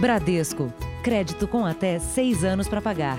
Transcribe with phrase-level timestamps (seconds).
[0.00, 0.72] Bradesco.
[1.02, 3.18] Crédito com até seis anos para pagar.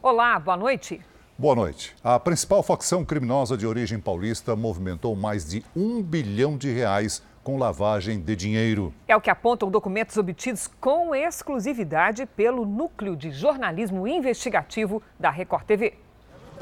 [0.00, 1.00] Olá, boa noite.
[1.36, 1.96] Boa noite.
[2.02, 7.58] A principal facção criminosa de origem paulista movimentou mais de um bilhão de reais com
[7.58, 8.94] lavagem de dinheiro.
[9.08, 15.64] É o que apontam documentos obtidos com exclusividade pelo Núcleo de Jornalismo Investigativo da Record
[15.64, 15.94] TV.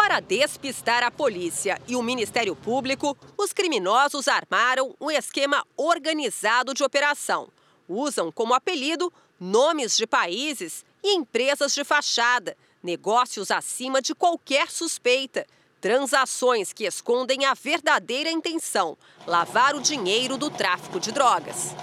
[0.06, 6.84] Para despistar a polícia e o Ministério Público, os criminosos armaram um esquema organizado de
[6.84, 7.48] operação.
[7.88, 15.44] Usam como apelido nomes de países e empresas de fachada, negócios acima de qualquer suspeita,
[15.80, 21.74] transações que escondem a verdadeira intenção: lavar o dinheiro do tráfico de drogas.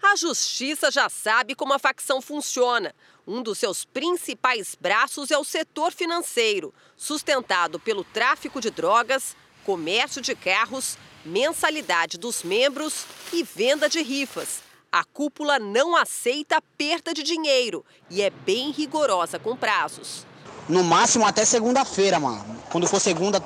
[0.00, 2.94] A justiça já sabe como a facção funciona.
[3.26, 10.20] Um dos seus principais braços é o setor financeiro, sustentado pelo tráfico de drogas, comércio
[10.20, 14.60] de carros, mensalidade dos membros e venda de rifas.
[14.90, 20.26] A cúpula não aceita perda de dinheiro e é bem rigorosa com prazos.
[20.68, 22.44] No máximo até segunda-feira, mano.
[22.70, 23.40] Quando for segunda,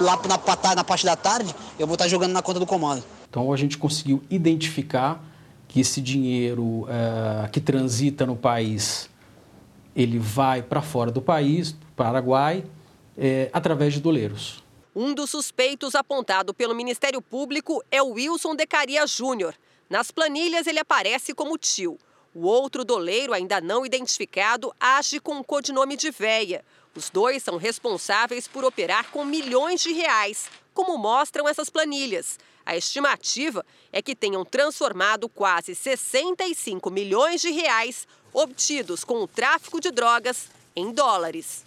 [0.00, 3.04] lá na, na parte da tarde, eu vou estar jogando na conta do comando.
[3.28, 5.22] Então a gente conseguiu identificar
[5.68, 9.08] que esse dinheiro uh, que transita no país
[9.98, 12.64] ele vai para fora do país, Paraguai,
[13.16, 14.62] é, através de doleiros.
[14.94, 19.56] Um dos suspeitos apontado pelo Ministério Público é o Wilson Decaria Júnior.
[19.90, 21.98] Nas planilhas ele aparece como tio.
[22.32, 26.64] O outro doleiro, ainda não identificado, age com o codinome de Véia.
[26.94, 32.38] Os dois são responsáveis por operar com milhões de reais, como mostram essas planilhas.
[32.64, 39.80] A estimativa é que tenham transformado quase 65 milhões de reais obtidos com o tráfico
[39.80, 41.64] de drogas em dólares.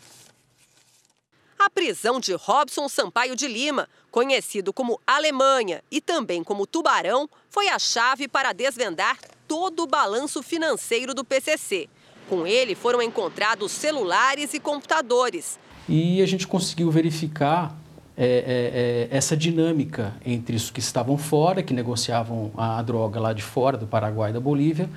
[1.60, 7.68] A prisão de Robson Sampaio de Lima, conhecido como Alemanha e também como Tubarão, foi
[7.68, 11.88] a chave para desvendar todo o balanço financeiro do PCC.
[12.28, 15.60] Com ele foram encontrados celulares e computadores.
[15.88, 17.78] E a gente conseguiu verificar
[18.18, 23.34] é, é, é, essa dinâmica entre os que estavam fora, que negociavam a droga lá
[23.34, 24.90] de fora, do Paraguai e da Bolívia,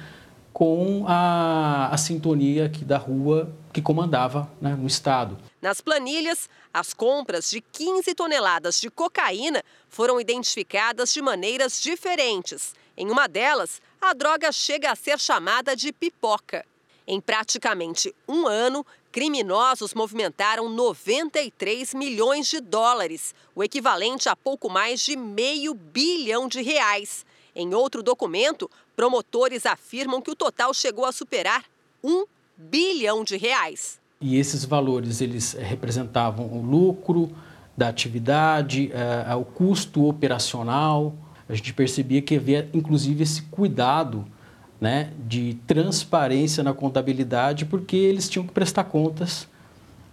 [0.55, 5.37] com a, a sintonia aqui da rua que comandava né, no Estado.
[5.61, 12.73] Nas planilhas, as compras de 15 toneladas de cocaína foram identificadas de maneiras diferentes.
[12.97, 16.65] Em uma delas, a droga chega a ser chamada de pipoca.
[17.05, 25.01] Em praticamente um ano, criminosos movimentaram 93 milhões de dólares, o equivalente a pouco mais
[25.01, 27.27] de meio bilhão de reais.
[27.57, 31.65] Em outro documento, promotores afirmam que o total chegou a superar
[32.03, 32.25] um
[32.57, 33.99] bilhão de reais.
[34.21, 37.31] E esses valores eles representavam o lucro
[37.77, 41.15] da atividade, uh, o custo operacional.
[41.49, 44.25] A gente percebia que havia, inclusive, esse cuidado
[44.81, 49.49] né, de transparência na contabilidade, porque eles tinham que prestar contas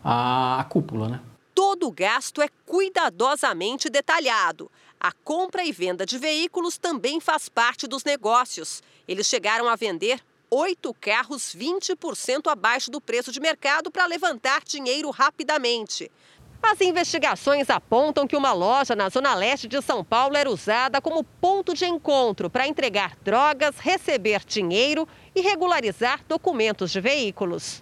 [0.04, 1.10] à, à cúpula.
[1.10, 1.20] Né?
[1.54, 4.72] Todo o gasto é cuidadosamente detalhado.
[5.00, 8.82] A compra e venda de veículos também faz parte dos negócios.
[9.08, 15.10] Eles chegaram a vender oito carros 20% abaixo do preço de mercado para levantar dinheiro
[15.10, 16.12] rapidamente.
[16.62, 21.24] As investigações apontam que uma loja na zona leste de São Paulo era usada como
[21.24, 27.82] ponto de encontro para entregar drogas, receber dinheiro e regularizar documentos de veículos.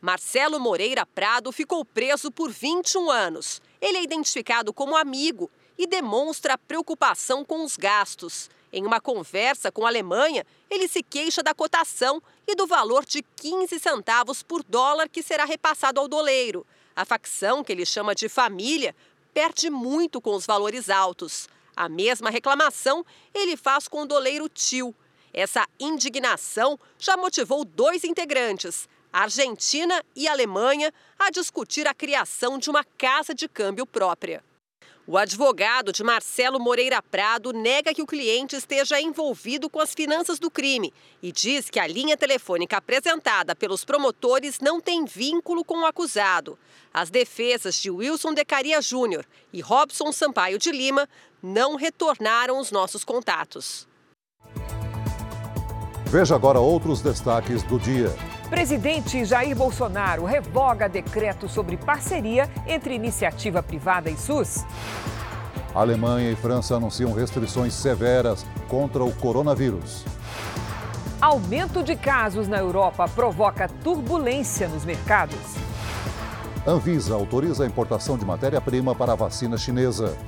[0.00, 3.60] Marcelo Moreira Prado ficou preso por 21 anos.
[3.80, 8.48] Ele é identificado como amigo e demonstra preocupação com os gastos.
[8.72, 13.22] Em uma conversa com a Alemanha, ele se queixa da cotação e do valor de
[13.36, 16.66] 15 centavos por dólar que será repassado ao doleiro.
[16.96, 18.94] A facção, que ele chama de família,
[19.34, 21.48] perde muito com os valores altos.
[21.76, 24.94] A mesma reclamação ele faz com o doleiro tio.
[25.32, 32.84] Essa indignação já motivou dois integrantes, Argentina e Alemanha, a discutir a criação de uma
[32.96, 34.42] casa de câmbio própria.
[35.06, 40.38] O advogado de Marcelo Moreira Prado nega que o cliente esteja envolvido com as finanças
[40.38, 45.80] do crime e diz que a linha telefônica apresentada pelos promotores não tem vínculo com
[45.80, 46.56] o acusado.
[46.94, 51.08] As defesas de Wilson Decaria Júnior e Robson Sampaio de Lima
[51.42, 53.88] não retornaram os nossos contatos.
[56.06, 58.14] Veja agora outros destaques do dia.
[58.50, 64.66] Presidente Jair Bolsonaro revoga decreto sobre parceria entre iniciativa privada e SUS.
[65.72, 70.04] Alemanha e França anunciam restrições severas contra o coronavírus.
[71.20, 75.38] Aumento de casos na Europa provoca turbulência nos mercados.
[76.66, 80.18] Anvisa autoriza a importação de matéria-prima para a vacina chinesa.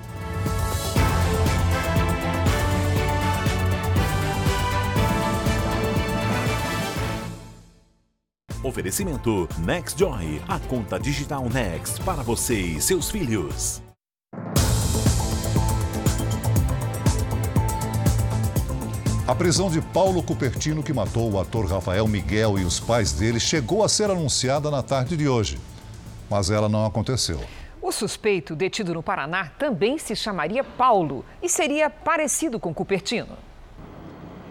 [8.73, 13.83] Oferecimento NextJoy, a conta digital Next para você e seus filhos.
[19.29, 23.39] A prisão de Paulo Cupertino, que matou o ator Rafael Miguel e os pais dele,
[23.39, 25.61] chegou a ser anunciada na tarde de hoje.
[26.31, 27.41] Mas ela não aconteceu.
[27.83, 33.37] O suspeito detido no Paraná também se chamaria Paulo e seria parecido com Cupertino.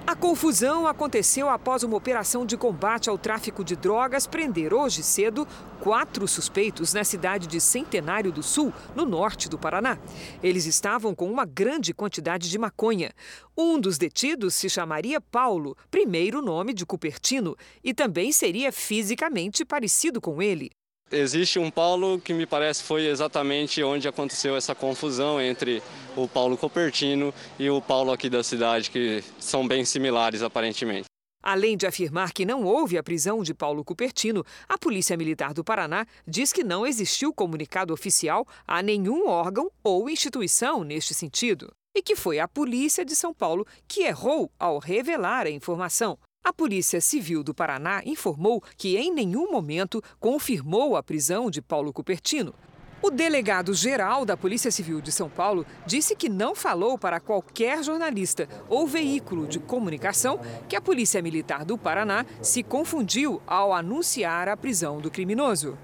[0.06, 5.48] A confusão aconteceu após uma operação de combate ao tráfico de drogas prender hoje cedo
[5.80, 9.98] quatro suspeitos na cidade de Centenário do Sul, no norte do Paraná.
[10.42, 13.12] Eles estavam com uma grande quantidade de maconha.
[13.58, 20.20] Um dos detidos se chamaria Paulo, primeiro nome de Cupertino, e também seria fisicamente parecido
[20.20, 20.72] com ele.
[21.12, 25.84] Existe um Paulo que me parece foi exatamente onde aconteceu essa confusão entre
[26.16, 31.06] o Paulo Copertino e o Paulo aqui da cidade, que são bem similares aparentemente.
[31.44, 35.66] Além de afirmar que não houve a prisão de Paulo Cupertino, a Polícia Militar do
[35.66, 41.74] Paraná diz que não existiu comunicado oficial a nenhum órgão ou instituição neste sentido.
[41.94, 46.18] E que foi a Polícia de São Paulo que errou ao revelar a informação.
[46.44, 51.94] A Polícia Civil do Paraná informou que em nenhum momento confirmou a prisão de Paulo
[51.94, 52.52] Cupertino.
[53.00, 58.50] O delegado-geral da Polícia Civil de São Paulo disse que não falou para qualquer jornalista
[58.68, 64.58] ou veículo de comunicação que a Polícia Militar do Paraná se confundiu ao anunciar a
[64.58, 65.78] prisão do criminoso.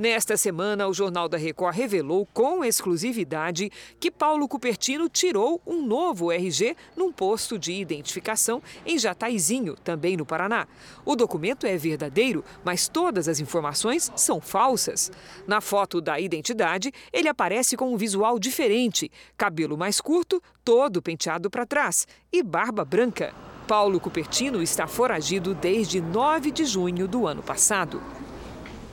[0.00, 3.70] Nesta semana, o Jornal da Record revelou com exclusividade
[4.00, 10.24] que Paulo Cupertino tirou um novo RG num posto de identificação em Jataizinho, também no
[10.24, 10.66] Paraná.
[11.04, 15.12] O documento é verdadeiro, mas todas as informações são falsas.
[15.46, 21.50] Na foto da identidade, ele aparece com um visual diferente: cabelo mais curto, todo penteado
[21.50, 23.34] para trás e barba branca.
[23.68, 28.00] Paulo Cupertino está foragido desde 9 de junho do ano passado.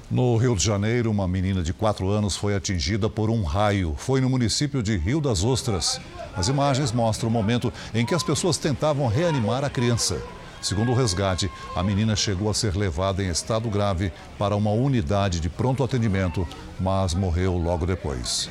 [0.09, 3.93] No Rio de Janeiro, uma menina de 4 anos foi atingida por um raio.
[3.97, 5.99] Foi no município de Rio das Ostras.
[6.33, 10.21] As imagens mostram o momento em que as pessoas tentavam reanimar a criança.
[10.61, 15.41] Segundo o resgate, a menina chegou a ser levada em estado grave para uma unidade
[15.41, 16.47] de pronto atendimento,
[16.79, 18.49] mas morreu logo depois.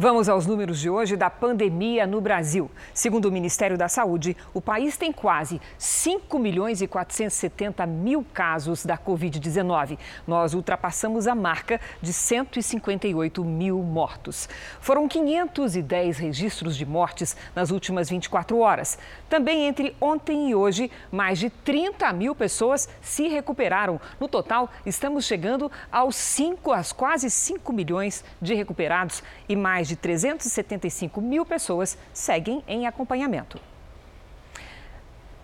[0.00, 2.70] Vamos aos números de hoje da pandemia no Brasil.
[2.94, 8.86] Segundo o Ministério da Saúde, o país tem quase 5 milhões e 470 mil casos
[8.86, 9.98] da Covid-19.
[10.24, 14.48] Nós ultrapassamos a marca de 158 mil mortos.
[14.80, 19.00] Foram 510 registros de mortes nas últimas 24 horas.
[19.28, 24.00] Também entre ontem e hoje, mais de 30 mil pessoas se recuperaram.
[24.20, 29.96] No total, estamos chegando aos 5, às quase 5 milhões de recuperados e mais de
[29.96, 33.58] 375 mil pessoas seguem em acompanhamento.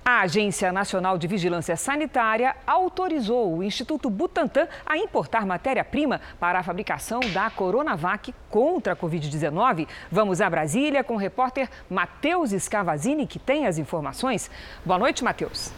[0.06, 6.62] A Agência Nacional de Vigilância Sanitária autorizou o Instituto Butantan a importar matéria-prima para a
[6.62, 9.88] fabricação da Coronavac contra a Covid-19.
[10.10, 14.50] Vamos a Brasília com o repórter Matheus Scavazini, que tem as informações.
[14.84, 15.72] Boa noite, Matheus.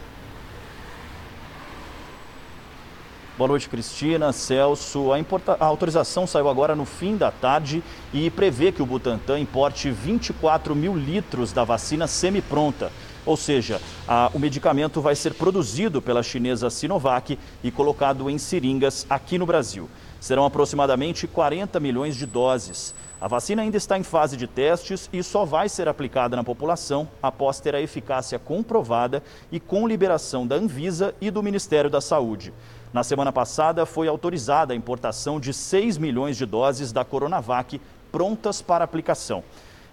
[3.37, 5.13] Boa noite, Cristina, Celso.
[5.13, 5.55] A, importa...
[5.59, 10.75] a, autorização saiu agora no fim da tarde e prevê que o Butantan importe 24
[10.75, 12.91] mil litros da vacina semi-pronta.
[13.27, 14.31] Ou seja, a...
[14.33, 19.87] o medicamento vai ser produzido pela chinesa Sinovac e colocado em seringas aqui no Brasil.
[20.19, 22.95] Serão aproximadamente 40 milhões de doses.
[23.19, 27.07] A vacina ainda está em fase de testes e só vai ser aplicada na população
[27.21, 32.53] após ter a eficácia comprovada e com liberação da Anvisa e do Ministério da Saúde.
[32.93, 37.81] Na semana passada, foi autorizada a importação de 6 milhões de doses da Coronavac
[38.11, 39.43] prontas para aplicação.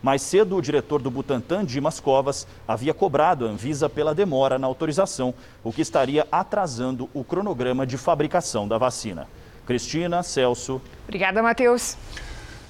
[0.02, 4.66] Mais cedo, o diretor do Butantan, Dimas Covas, havia cobrado a Anvisa pela demora na
[4.66, 9.26] autorização, o que estaria atrasando o cronograma de fabricação da vacina.
[9.64, 10.78] Cristina, Celso.
[11.04, 11.96] Obrigada, Matheus.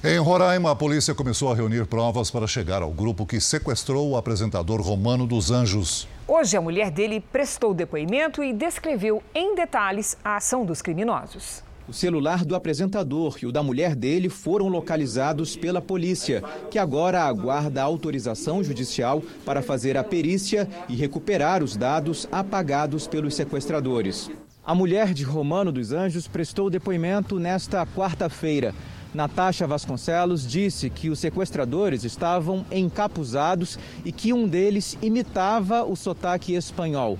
[0.06, 4.18] Em Roraima, a polícia começou a reunir provas para chegar ao grupo que sequestrou o
[4.18, 6.06] apresentador Romano dos Anjos.
[6.28, 11.62] Hoje, a mulher dele prestou depoimento e descreveu em detalhes a ação dos criminosos.
[11.88, 17.22] O celular do apresentador e o da mulher dele foram localizados pela polícia, que agora
[17.22, 24.30] aguarda autorização judicial para fazer a perícia e recuperar os dados apagados pelos sequestradores.
[24.62, 28.74] A mulher de Romano dos Anjos prestou depoimento nesta quarta-feira.
[29.14, 36.54] Natasha Vasconcelos disse que os sequestradores estavam encapuzados e que um deles imitava o sotaque
[36.54, 37.16] espanhol.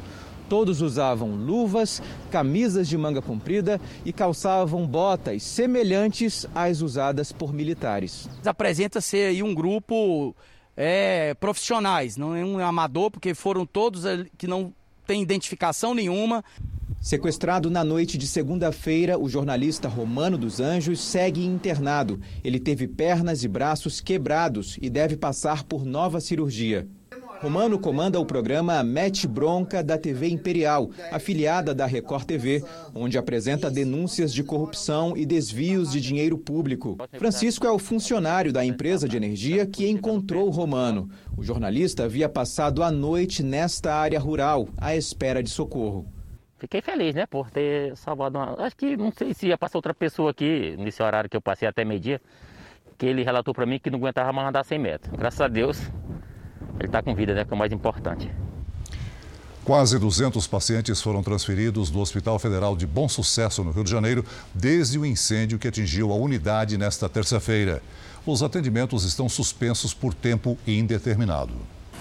[0.49, 8.29] Todos usavam luvas, camisas de manga comprida e calçavam botas semelhantes às usadas por militares.
[8.45, 10.37] Apresenta-se aí um grupo
[10.77, 14.03] é, profissionais, não é um amador, porque foram todos
[14.37, 14.75] que não
[15.07, 16.45] têm identificação nenhuma.
[17.05, 22.19] Sequestrado na noite de segunda-feira, o jornalista Romano dos Anjos segue internado.
[22.43, 26.89] Ele teve pernas e braços quebrados e deve passar por nova cirurgia.
[27.43, 33.71] Romano comanda o programa Mete Bronca da TV Imperial, afiliada da Record TV, onde apresenta
[33.71, 36.97] denúncias de corrupção e desvios de dinheiro público.
[37.19, 41.11] Francisco é o funcionário da empresa de energia que encontrou Romano.
[41.37, 46.07] O jornalista havia passado a noite nesta área rural, à espera de socorro.
[46.59, 48.55] Fiquei feliz, né, por ter salvado uma...
[48.65, 51.67] Acho que não sei se ia passar outra pessoa aqui, nesse horário que eu passei
[51.67, 52.21] até meio-dia,
[52.97, 55.19] que ele relatou para mim que não aguentava mais andar 100 metros.
[55.19, 55.79] Graças a Deus,
[56.79, 58.31] ele está com vida, né, que é o mais importante.
[59.65, 64.25] Quase 200 pacientes foram transferidos do Hospital Federal de Bom Sucesso, no Rio de Janeiro,
[64.55, 67.83] desde o incêndio que atingiu a unidade nesta terça-feira.
[68.25, 71.55] Os atendimentos estão suspensos por tempo indeterminado.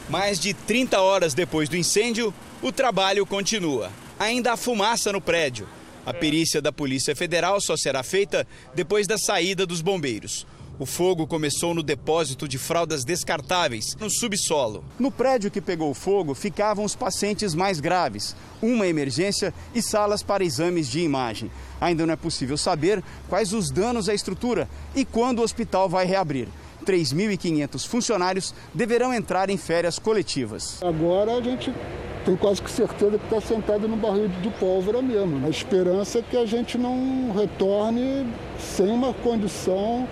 [0.10, 3.90] Mais de 30 horas depois do incêndio, o trabalho continua
[4.20, 5.68] ainda há fumaça no prédio.
[6.06, 10.46] A perícia da Polícia Federal só será feita depois da saída dos bombeiros.
[10.80, 14.84] O fogo começou no depósito de fraldas descartáveis, no subsolo.
[15.00, 20.44] No prédio que pegou fogo ficavam os pacientes mais graves, uma emergência e salas para
[20.44, 21.52] exames de imagem.
[21.80, 26.06] Ainda não é possível saber quais os danos à estrutura e quando o hospital vai
[26.06, 26.48] reabrir.
[26.84, 30.80] 3.500 funcionários deverão entrar em férias coletivas.
[30.82, 31.72] Agora a gente
[32.26, 35.46] tem quase que certeza que está sentado no barril de pólvora mesmo.
[35.46, 38.26] A esperança é que a gente não retorne
[38.58, 40.08] sem uma condição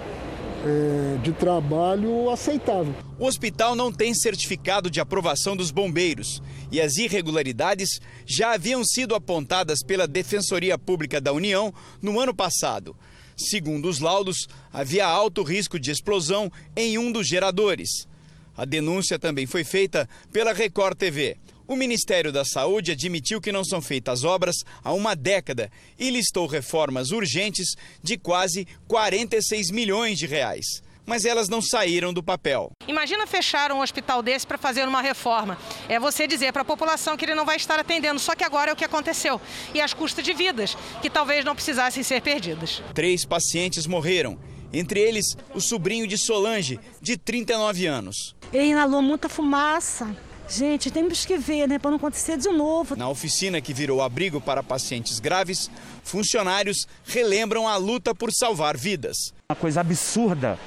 [0.66, 2.94] é, de trabalho aceitável.
[3.18, 6.42] O hospital não tem certificado de aprovação dos bombeiros
[6.72, 12.96] e as irregularidades já haviam sido apontadas pela Defensoria Pública da União no ano passado.
[13.36, 18.08] Segundo os laudos, havia alto risco de explosão em um dos geradores.
[18.56, 21.38] A denúncia também foi feita pela Record TV.
[21.72, 26.46] O Ministério da Saúde admitiu que não são feitas obras há uma década e listou
[26.46, 30.66] reformas urgentes de quase 46 milhões de reais.
[31.06, 32.74] Mas elas não saíram do papel.
[32.90, 35.58] Imagina fechar um hospital desse para fazer uma reforma.
[35.88, 38.20] É você dizer para a população que ele não vai estar atendendo.
[38.20, 39.40] Só que agora é o que aconteceu.
[39.74, 42.84] E as custas de vidas, que talvez não precisassem ser perdidas.
[42.94, 44.38] Três pacientes morreram.
[44.74, 48.36] Entre eles, o sobrinho de Solange, de 39 anos.
[48.52, 50.14] Ele inalou muita fumaça
[50.52, 52.98] Gente, temos que ver, né, para não acontecer de novo.
[52.98, 55.72] Na oficina que virou abrigo para pacientes graves,
[56.04, 59.34] funcionários relembram a luta por salvar vidas.
[59.50, 60.60] Uma coisa absurda,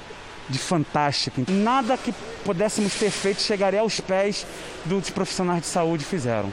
[0.49, 1.43] de fantástica.
[1.51, 2.11] Nada que
[2.43, 4.47] pudéssemos ter feito chegaria aos pés
[4.85, 6.51] dos profissionais de saúde fizeram.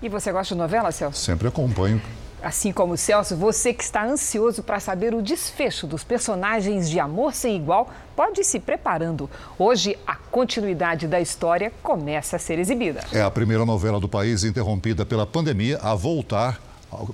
[0.00, 1.20] E você gosta de novela, Celso?
[1.20, 2.00] Sempre acompanho.
[2.42, 7.00] Assim como o Celso, você que está ansioso para saber o desfecho dos personagens de
[7.00, 9.28] Amor Sem Igual, pode ir se preparando.
[9.58, 13.04] Hoje, a continuidade da história começa a ser exibida.
[13.12, 16.60] É a primeira novela do país interrompida pela pandemia a voltar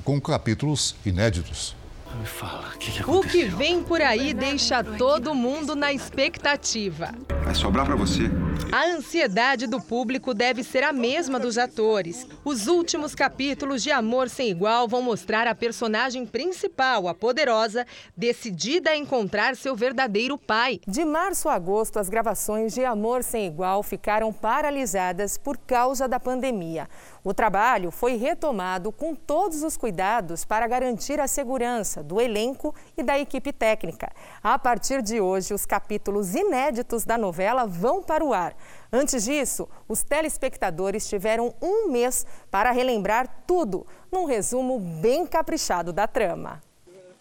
[0.05, 1.75] com capítulos inéditos.
[2.21, 3.21] Me fala, o que, que aconteceu?
[3.21, 7.13] O que vem por aí deixa todo mundo na expectativa.
[7.43, 8.31] Vai sobrar para você.
[8.71, 12.27] A ansiedade do público deve ser a mesma dos atores.
[12.45, 18.91] Os últimos capítulos de Amor Sem Igual vão mostrar a personagem principal, a poderosa, decidida
[18.91, 20.81] a encontrar seu verdadeiro pai.
[20.87, 26.19] De março a agosto, as gravações de Amor Sem Igual ficaram paralisadas por causa da
[26.19, 26.89] pandemia.
[27.27, 33.03] O trabalho foi retomado com todos os cuidados para garantir a segurança do elenco e
[33.03, 34.13] da equipe técnica.
[34.43, 38.55] A partir de hoje, os capítulos inéditos da novela vão para o ar.
[38.93, 46.07] Antes disso, os telespectadores tiveram um mês para relembrar tudo, num resumo bem caprichado da
[46.07, 46.61] trama.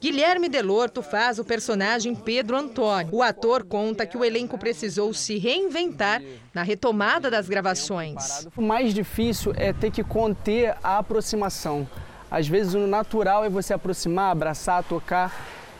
[0.04, 3.08] Guilherme Delorto faz o personagem Pedro Antônio.
[3.16, 6.22] O ator conta que o elenco precisou se reinventar
[6.54, 8.46] na retomada das gravações.
[8.58, 11.88] O mais difícil é ter que conter a aproximação.
[12.30, 15.34] Às vezes o natural é você aproximar, abraçar, tocar.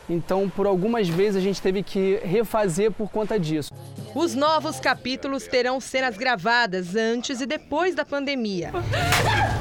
[0.10, 3.72] Então, por algumas vezes a gente teve que refazer por conta disso.
[4.14, 8.72] Os novos capítulos terão cenas gravadas antes e depois da pandemia.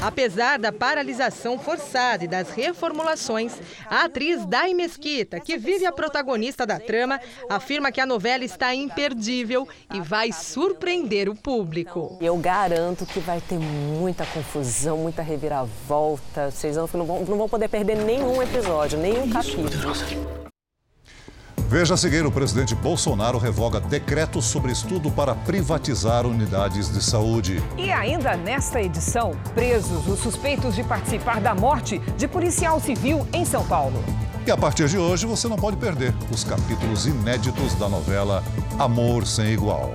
[0.03, 3.53] Apesar da paralisação forçada e das reformulações,
[3.89, 7.19] a atriz Dai Mesquita, que vive a protagonista da trama,
[7.49, 12.17] afirma que a novela está imperdível e vai surpreender o público.
[12.21, 16.51] Eu garanto que vai ter muita confusão, muita reviravolta.
[16.51, 20.32] Vocês não vão, não vão poder perder nenhum episódio, nenhum capítulo.
[21.73, 27.63] Veja a seguir: o presidente Bolsonaro revoga decreto sobre estudo para privatizar unidades de saúde.
[27.75, 33.43] E ainda nesta edição, presos os suspeitos de participar da morte de policial civil em
[33.43, 34.03] São Paulo.
[34.45, 38.43] E a partir de hoje você não pode perder os capítulos inéditos da novela
[38.77, 39.93] Amor Sem Igual.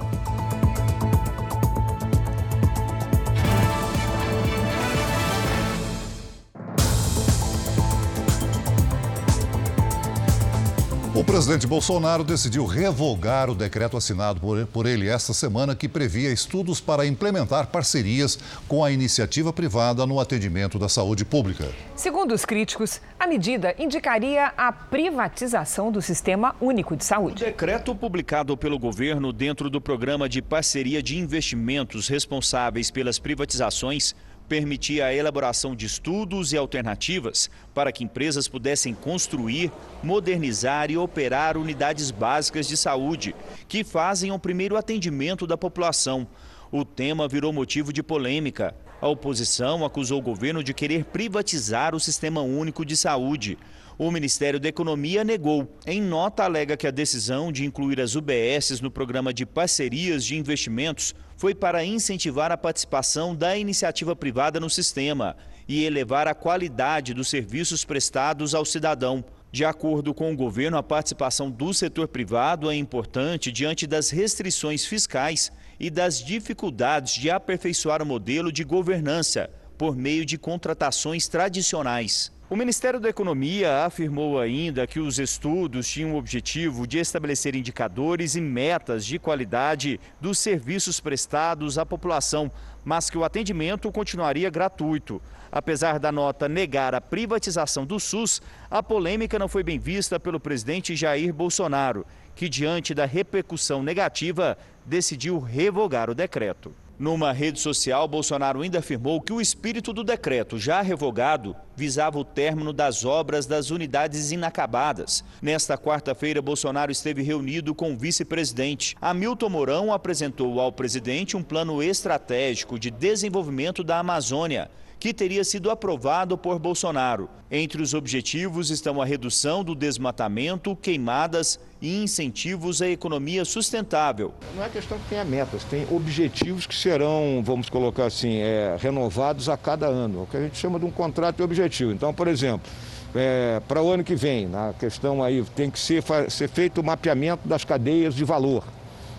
[11.29, 14.41] Presidente Bolsonaro decidiu revogar o decreto assinado
[14.73, 20.19] por ele esta semana que previa estudos para implementar parcerias com a iniciativa privada no
[20.19, 21.69] atendimento da saúde pública.
[21.95, 27.43] Segundo os críticos, a medida indicaria a privatização do Sistema Único de Saúde.
[27.43, 34.15] O decreto publicado pelo governo dentro do programa de parceria de investimentos responsáveis pelas privatizações
[34.49, 39.71] permitia a elaboração de estudos e alternativas para que empresas pudessem construir,
[40.03, 43.35] modernizar e operar unidades básicas de saúde,
[43.69, 46.27] que fazem o primeiro atendimento da população.
[46.73, 48.75] O tema virou motivo de polêmica.
[49.01, 53.57] A oposição acusou o governo de querer privatizar o Sistema Único de Saúde.
[53.97, 55.69] O Ministério da Economia negou.
[55.87, 60.37] Em nota, alega que a decisão de incluir as UBSs no programa de parcerias de
[60.37, 65.37] investimentos foi para incentivar a participação da iniciativa privada no sistema
[65.69, 69.25] e elevar a qualidade dos serviços prestados ao cidadão.
[69.53, 74.85] De acordo com o governo, a participação do setor privado é importante diante das restrições
[74.85, 82.33] fiscais e das dificuldades de aperfeiçoar o modelo de governança por meio de contratações tradicionais.
[82.51, 88.37] O Ministério da Economia afirmou ainda que os estudos tinham o objetivo de estabelecer indicadores
[88.37, 92.51] e metas de qualidade dos serviços prestados à população,
[92.83, 95.21] mas que o atendimento continuaria gratuito.
[95.53, 98.41] Apesar da nota negar a privatização do SUS,
[98.71, 104.57] a polêmica não foi bem vista pelo presidente Jair Bolsonaro, que, diante da repercussão negativa,
[104.87, 106.75] decidiu revogar o decreto.
[106.99, 112.25] Numa rede social, Bolsonaro ainda afirmou que o espírito do decreto já revogado visava o
[112.25, 115.23] término das obras das unidades inacabadas.
[115.41, 118.97] Nesta quarta-feira, Bolsonaro esteve reunido com o vice-presidente.
[119.01, 125.71] Hamilton Mourão apresentou ao presidente um plano estratégico de desenvolvimento da Amazônia que teria sido
[125.71, 127.29] aprovado por Bolsonaro.
[127.51, 134.35] Entre os objetivos estão a redução do desmatamento, queimadas e incentivos à economia sustentável.
[134.57, 139.49] Não é questão que tenha metas, tem objetivos que serão, vamos colocar assim, é, renovados
[139.49, 141.93] a cada ano, o que a gente chama de um contrato objetivo.
[141.93, 142.71] Então, por exemplo,
[143.15, 146.85] é, para o ano que vem, na questão aí, tem que ser, ser feito o
[146.85, 148.65] mapeamento das cadeias de valor.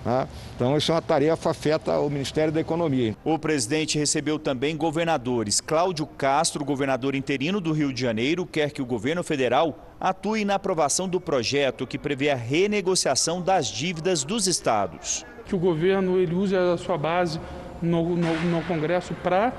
[0.03, 0.27] Tá?
[0.55, 3.15] Então, isso é uma tarefa afeta ao Ministério da Economia.
[3.23, 5.59] O presidente recebeu também governadores.
[5.59, 10.55] Cláudio Castro, governador interino do Rio de Janeiro, quer que o governo federal atue na
[10.55, 15.25] aprovação do projeto que prevê a renegociação das dívidas dos estados.
[15.45, 17.39] Que o governo ele use a sua base
[17.81, 19.53] no, no, no Congresso para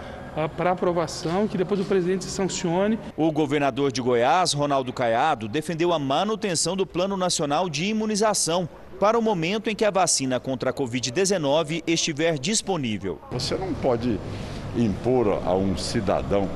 [0.57, 2.97] para aprovação, que depois o presidente sancione.
[3.17, 8.69] O governador de Goiás, Ronaldo Caiado, defendeu a manutenção do Plano Nacional de Imunização
[9.01, 13.19] para o momento em que a vacina contra a Covid-19 estiver disponível.
[13.33, 14.21] Você não pode
[14.77, 16.47] impor a um cidadão,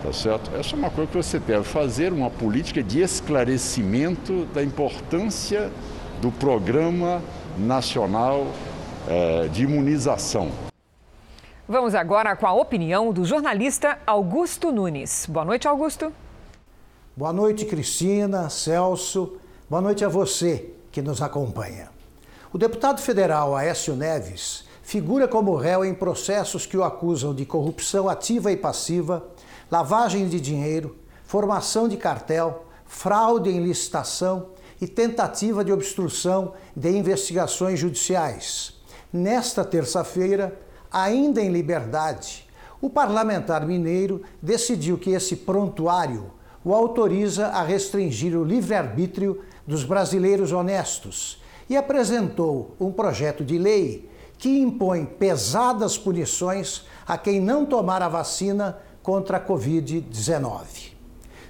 [0.00, 0.54] tá certo?
[0.54, 5.68] Essa é uma coisa que você deve fazer, uma política de esclarecimento da importância
[6.22, 7.20] do Programa
[7.58, 8.46] Nacional
[9.08, 10.52] eh, de Imunização.
[11.68, 15.26] Vamos agora com a opinião do jornalista Augusto Nunes.
[15.28, 16.12] Boa noite, Augusto.
[17.16, 19.38] Boa noite, Cristina, Celso.
[19.68, 21.88] Boa noite a você que nos acompanha.
[22.52, 28.08] O deputado federal Aécio Neves figura como réu em processos que o acusam de corrupção
[28.08, 29.24] ativa e passiva,
[29.70, 34.48] lavagem de dinheiro, formação de cartel, fraude em licitação
[34.80, 38.74] e tentativa de obstrução de investigações judiciais.
[39.12, 40.58] Nesta terça-feira,
[40.90, 42.48] ainda em liberdade,
[42.80, 46.32] o parlamentar mineiro decidiu que esse prontuário
[46.64, 54.08] o autoriza a restringir o livre-arbítrio dos brasileiros honestos e apresentou um projeto de lei
[54.38, 60.92] que impõe pesadas punições a quem não tomar a vacina contra a Covid-19.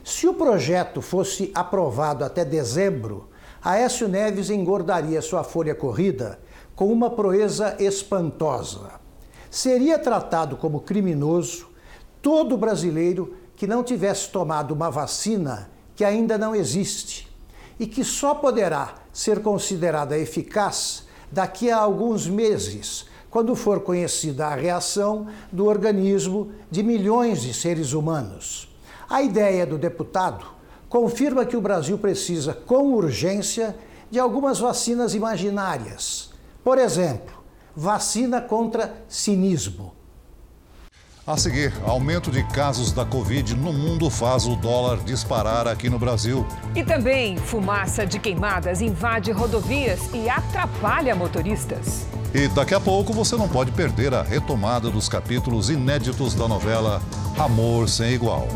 [0.05, 3.29] Se o projeto fosse aprovado até dezembro,
[3.63, 6.41] Aécio Neves engordaria sua folha corrida
[6.75, 9.01] com uma proeza espantosa
[9.51, 11.69] seria tratado como criminoso
[12.23, 17.30] todo brasileiro que não tivesse tomado uma vacina que ainda não existe
[17.81, 24.55] e que só poderá ser considerada eficaz daqui a alguns meses, quando for conhecida a
[24.55, 28.69] reação do organismo de milhões de seres humanos.
[29.09, 30.45] A ideia do deputado
[30.91, 33.75] confirma que o Brasil precisa, com urgência,
[34.11, 36.31] de algumas vacinas imaginárias.
[36.63, 37.35] Por exemplo,
[37.75, 39.95] vacina contra cinismo.
[41.31, 45.97] A seguir, aumento de casos da Covid no mundo faz o dólar disparar aqui no
[45.97, 46.45] Brasil.
[46.75, 52.05] E também, fumaça de queimadas invade rodovias e atrapalha motoristas.
[52.35, 57.01] E daqui a pouco você não pode perder a retomada dos capítulos inéditos da novela
[57.39, 58.49] Amor Sem Igual.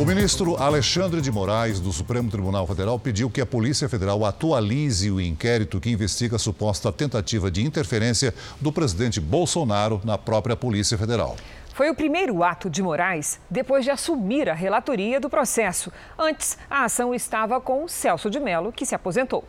[0.00, 5.10] O ministro Alexandre de Moraes, do Supremo Tribunal Federal, pediu que a Polícia Federal atualize
[5.10, 10.96] o inquérito que investiga a suposta tentativa de interferência do presidente Bolsonaro na própria Polícia
[10.96, 11.36] Federal.
[11.74, 15.92] Foi o primeiro ato de Moraes depois de assumir a relatoria do processo.
[16.18, 19.44] Antes, a ação estava com Celso de Mello, que se aposentou.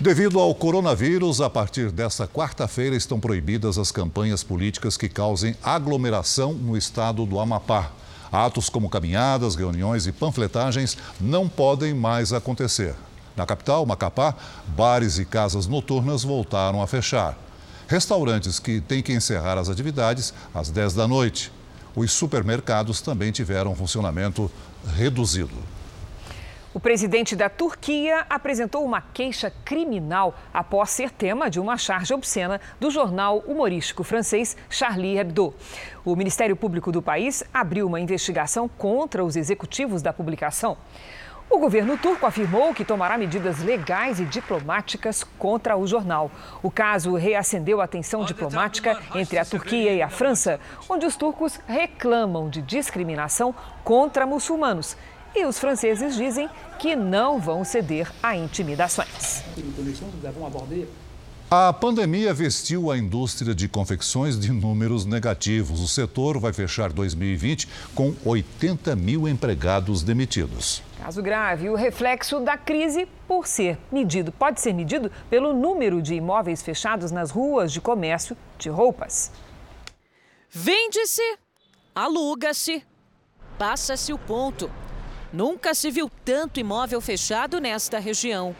[0.00, 6.54] Devido ao coronavírus, a partir desta quarta-feira estão proibidas as campanhas políticas que causem aglomeração
[6.54, 7.92] no estado do Amapá.
[8.32, 12.94] Atos como caminhadas, reuniões e panfletagens não podem mais acontecer.
[13.36, 14.34] Na capital, Macapá,
[14.68, 17.36] bares e casas noturnas voltaram a fechar.
[17.86, 21.52] Restaurantes que têm que encerrar as atividades às 10 da noite.
[21.94, 24.50] Os supermercados também tiveram funcionamento
[24.96, 25.54] reduzido.
[26.74, 32.58] O presidente da Turquia apresentou uma queixa criminal após ser tema de uma charge obscena
[32.80, 35.52] do jornal humorístico francês Charlie Hebdo.
[36.02, 40.78] O Ministério Público do país abriu uma investigação contra os executivos da publicação.
[41.50, 46.30] O governo turco afirmou que tomará medidas legais e diplomáticas contra o jornal.
[46.62, 50.58] O caso reacendeu a tensão diplomática entre a Turquia e a França,
[50.88, 53.54] onde os turcos reclamam de discriminação
[53.84, 54.96] contra muçulmanos
[55.34, 59.42] e os franceses dizem que não vão ceder a intimidações.
[61.54, 65.82] A pandemia vestiu a indústria de confecções de números negativos.
[65.82, 70.82] O setor vai fechar 2020 com 80 mil empregados demitidos.
[70.98, 76.14] Caso grave, o reflexo da crise por ser medido, pode ser medido pelo número de
[76.14, 79.30] imóveis fechados nas ruas de comércio de roupas.
[80.48, 81.36] Vende-se,
[81.94, 82.82] aluga-se,
[83.58, 84.70] passa-se o ponto.
[85.32, 88.54] Nunca se viu tanto imóvel fechado nesta região.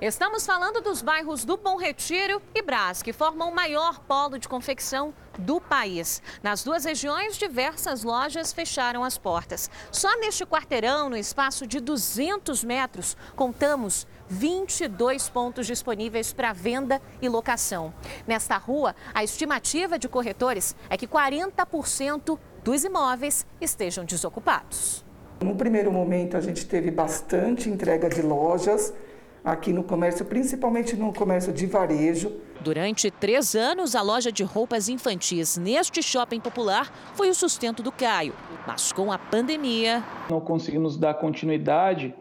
[0.00, 4.48] Estamos falando dos bairros do Bom Retiro e Brás, que formam o maior polo de
[4.48, 6.22] confecção do país.
[6.44, 9.68] Nas duas regiões, diversas lojas fecharam as portas.
[9.90, 17.28] Só neste quarteirão, no espaço de 200 metros, contamos 22 pontos disponíveis para venda e
[17.28, 17.92] locação.
[18.28, 25.09] Nesta rua, a estimativa de corretores é que 40% dos imóveis estejam desocupados.
[25.42, 28.94] No primeiro momento, a gente teve bastante entrega de lojas
[29.42, 32.30] aqui no comércio, principalmente no comércio de varejo.
[32.60, 37.90] Durante três anos, a loja de roupas infantis neste shopping popular foi o sustento do
[37.90, 38.34] Caio.
[38.66, 40.04] Mas com a pandemia.
[40.28, 42.14] Não conseguimos dar continuidade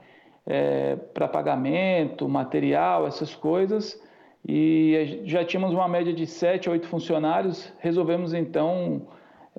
[0.48, 4.02] é, para pagamento, material, essas coisas.
[4.48, 7.70] E já tínhamos uma média de sete a oito funcionários.
[7.80, 9.08] Resolvemos então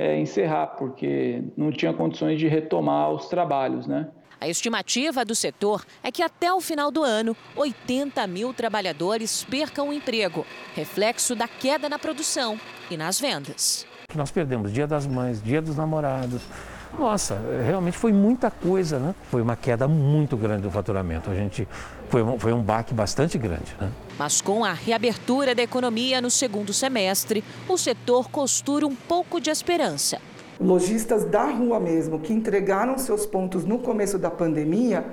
[0.00, 4.08] é, encerrar, porque não tinha condições de retomar os trabalhos, né?
[4.40, 9.90] A estimativa do setor é que até o final do ano, 80 mil trabalhadores percam
[9.90, 12.58] o emprego, reflexo da queda na produção
[12.90, 13.86] e nas vendas.
[14.16, 16.40] Nós perdemos Dia das Mães, Dia dos Namorados.
[16.98, 19.14] Nossa, realmente foi muita coisa, né?
[19.30, 21.30] Foi uma queda muito grande do faturamento.
[21.30, 21.66] A gente
[22.08, 23.90] foi um, foi um baque bastante grande, né?
[24.18, 29.50] Mas com a reabertura da economia no segundo semestre, o setor costura um pouco de
[29.50, 30.18] esperança.
[30.60, 35.06] Lojistas da rua mesmo, que entregaram seus pontos no começo da pandemia,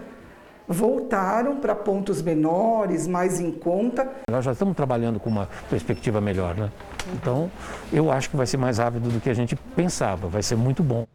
[0.67, 4.11] voltaram para pontos menores, mais em conta.
[4.29, 6.69] Nós já estamos trabalhando com uma perspectiva melhor, né?
[7.13, 7.49] Então,
[7.93, 10.83] eu acho que vai ser mais rápido do que a gente pensava, vai ser muito
[10.83, 11.07] bom.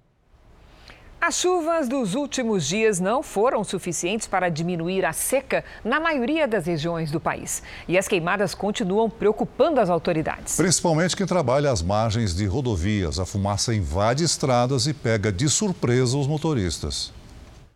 [1.24, 6.66] As chuvas dos últimos dias não foram suficientes para diminuir a seca na maioria das
[6.66, 7.62] regiões do país.
[7.86, 10.56] E as queimadas continuam preocupando as autoridades.
[10.56, 13.20] Principalmente quem trabalha às margens de rodovias.
[13.20, 17.12] A fumaça invade estradas e pega de surpresa os motoristas.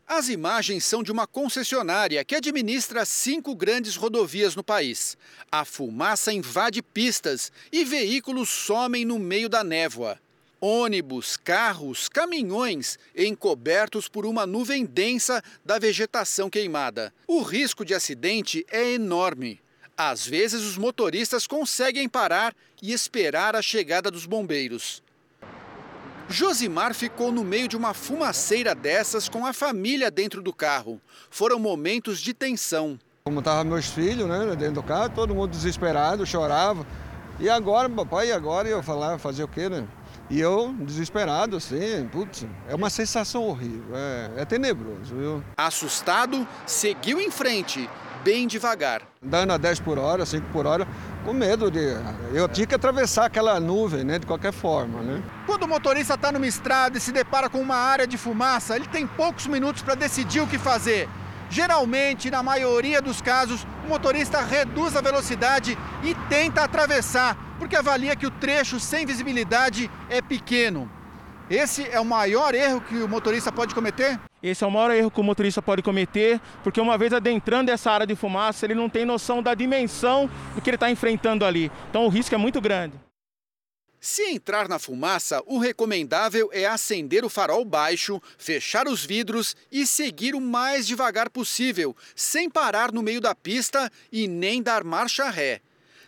[0.09, 5.17] As imagens são de uma concessionária que administra cinco grandes rodovias no país.
[5.53, 10.19] A fumaça invade pistas e veículos somem no meio da névoa.
[10.67, 17.15] Ônibus, carros, caminhões encobertos por uma nuvem densa da vegetação queimada.
[17.25, 19.61] O risco de acidente é enorme.
[19.97, 22.53] Às vezes, os motoristas conseguem parar
[22.83, 25.05] e esperar a chegada dos bombeiros.
[26.29, 31.01] Josimar ficou no meio de uma fumaceira dessas com a família dentro do carro.
[31.31, 32.99] Foram momentos de tensão.
[33.23, 36.85] Como estavam meus filhos né, dentro do carro, todo mundo desesperado, chorava
[37.39, 39.87] E agora, papai, e agora eu falar, fazer o quê, né?
[40.29, 45.45] E eu, desesperado, assim, putz, é uma sensação horrível, é, é tenebroso, viu?
[45.57, 47.89] Assustado, seguiu em frente,
[48.25, 49.03] bem devagar.
[49.25, 50.87] Andando a 10 por hora, 5 por hora,
[51.25, 51.97] com medo de.
[52.35, 55.23] Eu tinha que atravessar aquela nuvem, né, de qualquer forma, né?
[55.47, 58.89] Quando o motorista está numa estrada e se depara com uma área de fumaça, ele
[58.89, 61.09] tem poucos minutos para decidir o que fazer.
[61.49, 68.17] Geralmente, na maioria dos casos, o motorista reduz a velocidade e tenta atravessar, porque avalia
[68.17, 70.91] que o trecho sem visibilidade é pequeno.
[71.49, 74.19] Esse é o maior erro que o motorista pode cometer?
[74.43, 77.91] Esse é o maior erro que o motorista pode cometer, porque uma vez adentrando essa
[77.91, 81.71] área de fumaça, ele não tem noção da dimensão do que ele está enfrentando ali.
[81.89, 82.95] Então o risco é muito grande.
[84.01, 89.87] Se entrar na fumaça, o recomendável é acender o farol baixo, fechar os vidros e
[89.87, 95.29] seguir o mais devagar possível, sem parar no meio da pista e nem dar marcha
[95.31, 95.61] ré.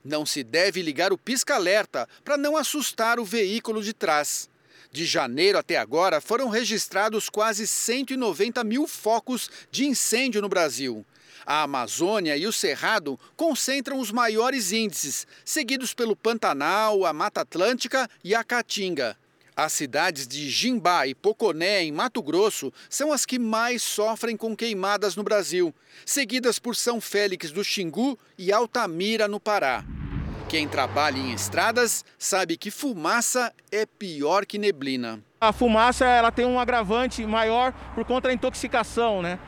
[0.08, 4.48] Não se deve ligar o pisca-alerta para não assustar o veículo de trás.
[4.90, 11.04] De janeiro até agora, foram registrados quase 190 mil focos de incêndio no Brasil.
[11.44, 18.08] A Amazônia e o Cerrado concentram os maiores índices, seguidos pelo Pantanal, a Mata Atlântica
[18.24, 19.14] e a Caatinga.
[19.54, 24.56] As cidades de Jimbá e Poconé, em Mato Grosso, são as que mais sofrem com
[24.56, 25.74] queimadas no Brasil,
[26.06, 29.84] seguidas por São Félix do Xingu e Altamira, no Pará.
[30.48, 35.20] Quem trabalha em estradas sabe que fumaça é pior que neblina.
[35.38, 39.38] A fumaça ela tem um agravante maior por conta da intoxicação, né?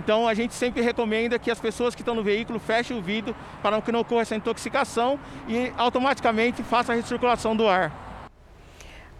[0.00, 3.36] Então a gente sempre recomenda que as pessoas que estão no veículo fechem o vidro
[3.62, 8.05] para que não ocorra essa intoxicação e automaticamente faça a recirculação do ar.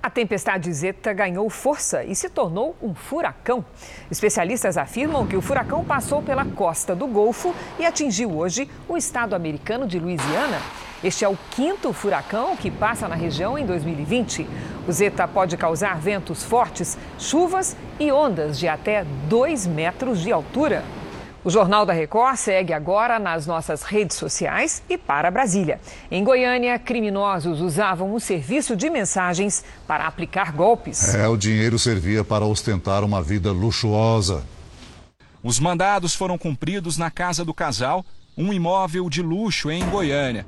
[0.06, 3.64] A tempestade Zeta ganhou força e se tornou um furacão.
[4.08, 9.34] Especialistas afirmam que o furacão passou pela costa do Golfo e atingiu hoje o estado
[9.34, 10.62] americano de Louisiana.
[11.02, 14.48] Este é o quinto furacão que passa na região em 2020.
[14.86, 20.84] O Zeta pode causar ventos fortes, chuvas e ondas de até 2 metros de altura.
[21.46, 25.78] O Jornal da Record segue agora nas nossas redes sociais e para Brasília.
[26.10, 31.14] Em Goiânia, criminosos usavam um serviço de mensagens para aplicar golpes.
[31.14, 34.42] É, o dinheiro servia para ostentar uma vida luxuosa.
[35.40, 38.04] Os mandados foram cumpridos na casa do casal,
[38.36, 40.44] um imóvel de luxo em Goiânia.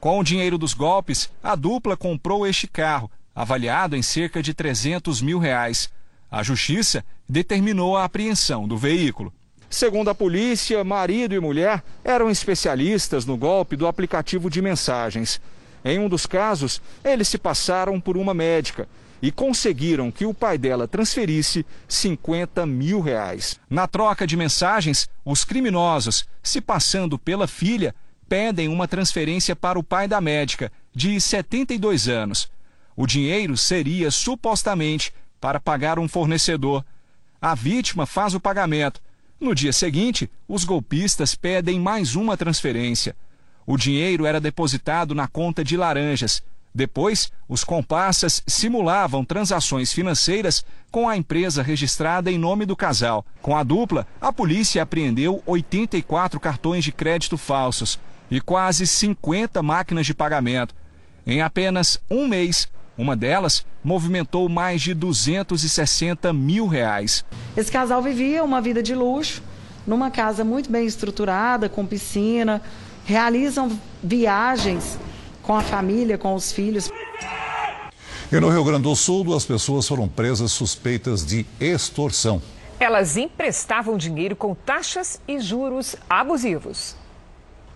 [0.00, 5.20] Com o dinheiro dos golpes, a dupla comprou este carro, avaliado em cerca de 300
[5.20, 5.94] mil reais.
[6.36, 9.32] A justiça determinou a apreensão do veículo.
[9.70, 15.40] Segundo a polícia, marido e mulher eram especialistas no golpe do aplicativo de mensagens.
[15.82, 18.86] Em um dos casos, eles se passaram por uma médica
[19.22, 23.58] e conseguiram que o pai dela transferisse 50 mil reais.
[23.70, 27.94] Na troca de mensagens, os criminosos, se passando pela filha,
[28.28, 32.50] pedem uma transferência para o pai da médica, de 72 anos.
[32.94, 36.84] O dinheiro seria supostamente para pagar um fornecedor.
[37.40, 39.00] A vítima faz o pagamento.
[39.38, 43.14] No dia seguinte, os golpistas pedem mais uma transferência.
[43.66, 46.42] O dinheiro era depositado na conta de laranjas.
[46.74, 53.24] Depois, os comparsas simulavam transações financeiras com a empresa registrada em nome do casal.
[53.40, 57.98] Com a dupla, a polícia apreendeu 84 cartões de crédito falsos
[58.30, 60.74] e quase 50 máquinas de pagamento.
[61.26, 67.24] Em apenas um mês, uma delas movimentou mais de 260 mil reais.
[67.56, 69.42] Esse casal vivia uma vida de luxo,
[69.86, 72.62] numa casa muito bem estruturada, com piscina,
[73.04, 74.98] realizam viagens
[75.42, 76.90] com a família, com os filhos.
[78.30, 82.42] E no Rio Grande do Sul, duas pessoas foram presas suspeitas de extorsão.
[82.80, 86.96] Elas emprestavam dinheiro com taxas e juros abusivos.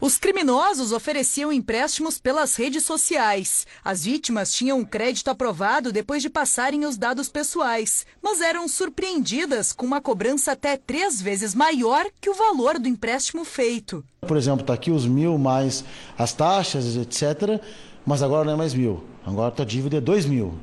[0.02, 3.66] Os criminosos ofereciam empréstimos pelas redes sociais.
[3.84, 9.74] As vítimas tinham um crédito aprovado depois de passarem os dados pessoais, mas eram surpreendidas
[9.74, 14.02] com uma cobrança até três vezes maior que o valor do empréstimo feito.
[14.22, 15.84] Por exemplo, está aqui os mil mais
[16.16, 17.60] as taxas, etc.
[18.06, 19.04] Mas agora não é mais mil.
[19.26, 20.54] Agora tua dívida é dois mil.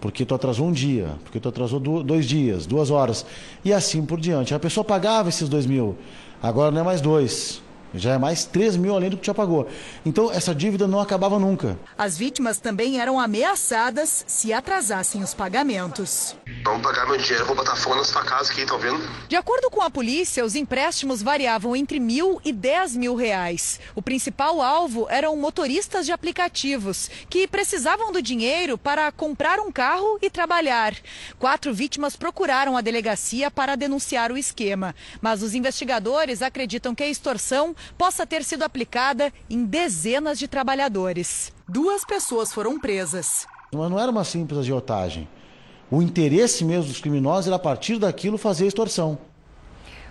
[0.00, 3.24] Porque tu atrasou um dia, porque tu atrasou dois dias, duas horas.
[3.64, 4.52] E assim por diante.
[4.52, 5.96] A pessoa pagava esses dois mil.
[6.42, 7.62] Agora não é mais dois
[7.94, 9.68] já é mais 3 mil além do que já pagou.
[10.04, 11.78] Então, essa dívida não acabava nunca.
[11.96, 16.36] As vítimas também eram ameaçadas se atrasassem os pagamentos.
[16.64, 19.00] Vamos pagar meu dinheiro, vou botar fogo na sua casa aqui, tá vendo?
[19.28, 23.80] De acordo com a polícia, os empréstimos variavam entre mil e dez mil reais.
[23.94, 30.18] O principal alvo eram motoristas de aplicativos, que precisavam do dinheiro para comprar um carro
[30.20, 30.94] e trabalhar.
[31.38, 34.94] Quatro vítimas procuraram a delegacia para denunciar o esquema.
[35.20, 41.52] Mas os investigadores acreditam que a extorsão possa ter sido aplicada em dezenas de trabalhadores.
[41.68, 43.46] Duas pessoas foram presas.
[43.72, 45.28] Mas não era uma simples agiotagem.
[45.90, 49.18] O interesse mesmo dos criminosos era, a partir daquilo, fazer extorsão.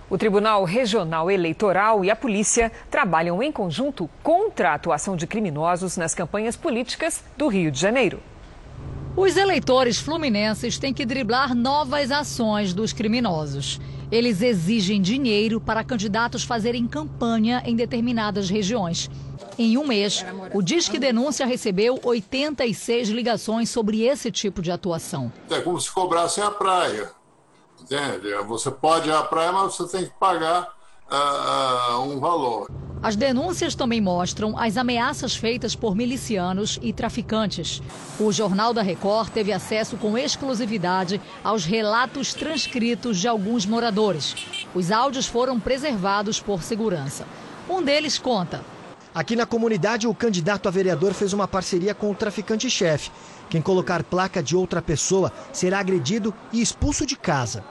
[0.09, 5.97] O Tribunal Regional Eleitoral e a polícia trabalham em conjunto contra a atuação de criminosos
[5.97, 8.21] nas campanhas políticas do Rio de Janeiro.
[9.17, 13.81] Os eleitores fluminenses têm que driblar novas ações dos criminosos.
[14.11, 19.09] Eles exigem dinheiro para candidatos fazerem campanha em determinadas regiões.
[19.57, 25.31] Em um mês, o Disque Denúncia recebeu 86 ligações sobre esse tipo de atuação.
[25.49, 27.09] É como se cobrassem a praia.
[27.81, 28.33] Entende?
[28.47, 30.76] Você pode ir à praia, mas você tem que pagar
[31.11, 32.69] uh, um valor.
[33.01, 37.81] As denúncias também mostram as ameaças feitas por milicianos e traficantes.
[38.19, 44.35] O Jornal da Record teve acesso com exclusividade aos relatos transcritos de alguns moradores.
[44.73, 47.25] Os áudios foram preservados por segurança.
[47.69, 48.63] Um deles conta.
[49.13, 53.11] Aqui na comunidade, o candidato a vereador fez uma parceria com o traficante-chefe.
[53.49, 57.63] Quem colocar placa de outra pessoa será agredido e expulso de casa.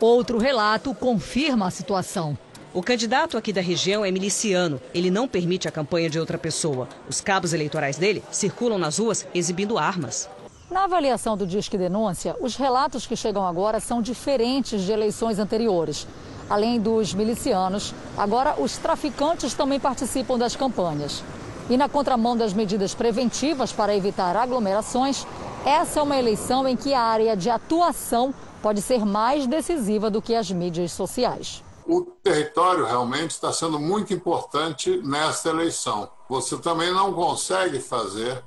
[0.00, 2.36] Outro relato confirma a situação.
[2.74, 4.80] O candidato aqui da região é miliciano.
[4.94, 6.88] Ele não permite a campanha de outra pessoa.
[7.06, 10.26] Os cabos eleitorais dele circulam nas ruas exibindo armas.
[10.70, 16.06] Na avaliação do Disque Denúncia, os relatos que chegam agora são diferentes de eleições anteriores.
[16.48, 21.22] Além dos milicianos, agora os traficantes também participam das campanhas.
[21.68, 25.26] E na contramão das medidas preventivas para evitar aglomerações,
[25.66, 28.32] essa é uma eleição em que a área de atuação
[28.62, 34.14] pode ser mais decisiva do que as mídias sociais o território realmente está sendo muito
[34.14, 36.08] importante nesta eleição.
[36.28, 38.38] Você também não consegue fazer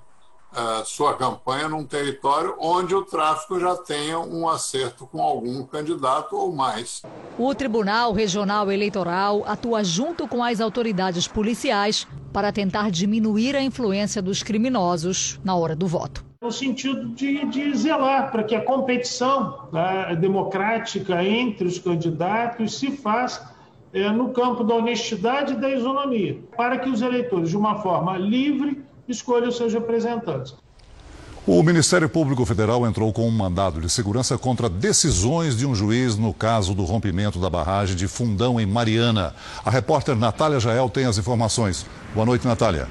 [0.52, 6.36] uh, sua campanha num território onde o tráfico já tenha um acerto com algum candidato
[6.36, 7.04] ou mais.
[7.38, 14.22] O Tribunal Regional Eleitoral atua junto com as autoridades policiais para tentar diminuir a influência
[14.22, 19.68] dos criminosos na hora do voto no sentido de, de zelar para que a competição
[19.74, 23.52] né, democrática entre os candidatos se faça
[23.92, 28.16] é, no campo da honestidade e da isonomia, para que os eleitores, de uma forma
[28.18, 30.54] livre, escolham seus representantes.
[31.48, 36.16] O Ministério Público Federal entrou com um mandado de segurança contra decisões de um juiz
[36.16, 39.34] no caso do rompimento da barragem de Fundão em Mariana.
[39.64, 41.86] A repórter Natália Jael tem as informações.
[42.14, 42.88] Boa noite, Natália.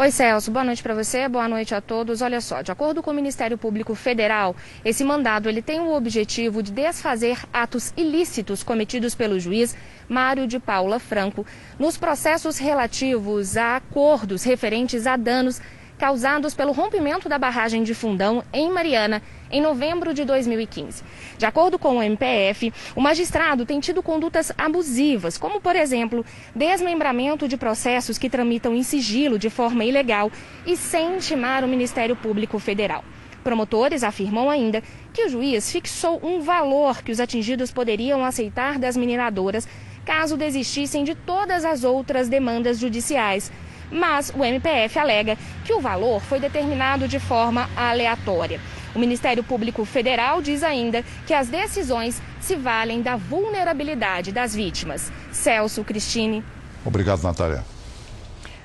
[0.00, 0.52] Oi, Celso.
[0.52, 1.28] Boa noite para você.
[1.28, 2.22] Boa noite a todos.
[2.22, 6.62] Olha só, de acordo com o Ministério Público Federal, esse mandado ele tem o objetivo
[6.62, 9.76] de desfazer atos ilícitos cometidos pelo juiz
[10.08, 11.44] Mário de Paula Franco
[11.80, 15.60] nos processos relativos a acordos referentes a danos
[15.98, 21.02] causados pelo rompimento da barragem de Fundão em Mariana em novembro de 2015.
[21.36, 27.48] De acordo com o MPF, o magistrado tem tido condutas abusivas, como, por exemplo, desmembramento
[27.48, 30.30] de processos que tramitam em sigilo de forma ilegal
[30.64, 33.04] e sem intimar o Ministério Público Federal.
[33.42, 34.82] Promotores afirmam ainda
[35.12, 39.66] que o juiz fixou um valor que os atingidos poderiam aceitar das mineradoras
[40.04, 43.50] caso desistissem de todas as outras demandas judiciais
[43.90, 48.58] mas o MPF alega que o valor foi determinado de forma aleatória.
[48.94, 55.12] O Ministério Público Federal diz ainda que as decisões se valem da vulnerabilidade das vítimas.
[55.30, 56.42] Celso Cristine.
[56.86, 57.62] Obrigado, Natália.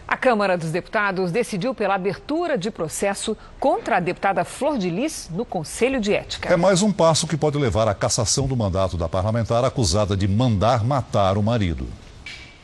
[0.08, 5.30] A Câmara dos Deputados decidiu pela abertura de processo contra a deputada Flor de Lis
[5.30, 6.54] no Conselho de Ética.
[6.54, 10.26] É mais um passo que pode levar à cassação do mandato da parlamentar acusada de
[10.26, 11.86] mandar matar o marido.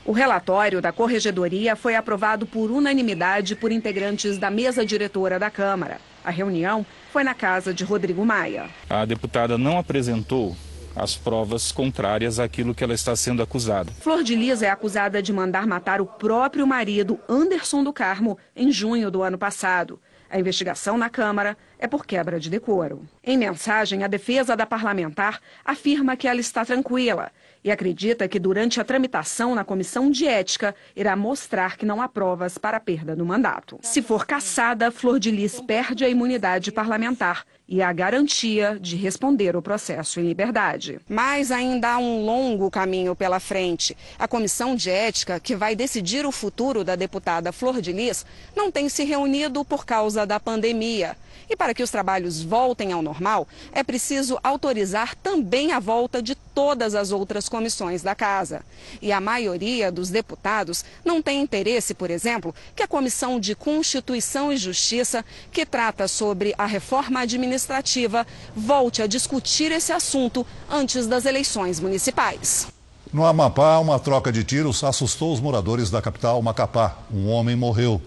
[0.10, 6.02] O relatório da Corregedoria foi aprovado por unanimidade por integrantes da mesa diretora da Câmara.
[6.26, 8.72] A reunião foi na casa de Rodrigo Maia.
[8.90, 10.58] A deputada não apresentou
[10.96, 13.92] as provas contrárias àquilo que ela está sendo acusada.
[14.02, 18.72] Flor de Lis é acusada de mandar matar o próprio marido, Anderson do Carmo, em
[18.72, 20.02] junho do ano passado.
[20.28, 23.04] A investigação na Câmara é por quebra de decoro.
[23.24, 27.32] Em mensagem, a defesa da parlamentar afirma que ela está tranquila
[27.64, 32.08] e acredita que durante a tramitação na comissão de ética irá mostrar que não há
[32.08, 33.80] provas para a perda do mandato.
[33.82, 39.56] Se for cassada, Flor de Lis perde a imunidade parlamentar e a garantia de responder
[39.56, 41.00] o processo em liberdade.
[41.08, 43.96] Mas ainda há um longo caminho pela frente.
[44.18, 48.26] A comissão de ética, que vai decidir o futuro da deputada Flor de Lis,
[48.56, 51.16] não tem se reunido por causa da pandemia.
[51.50, 56.36] E para que os trabalhos voltem ao normal, é preciso autorizar também a volta de
[56.36, 58.62] todas as outras comissões da Casa.
[59.02, 64.54] E a maioria dos deputados não tem interesse, por exemplo, que a Comissão de Constituição
[64.54, 71.26] e Justiça, que trata sobre a reforma administrativa, volte a discutir esse assunto antes das
[71.26, 72.68] eleições municipais.
[73.12, 76.96] No Amapá, uma troca de tiros assustou os moradores da capital Macapá.
[77.12, 78.00] Um homem morreu.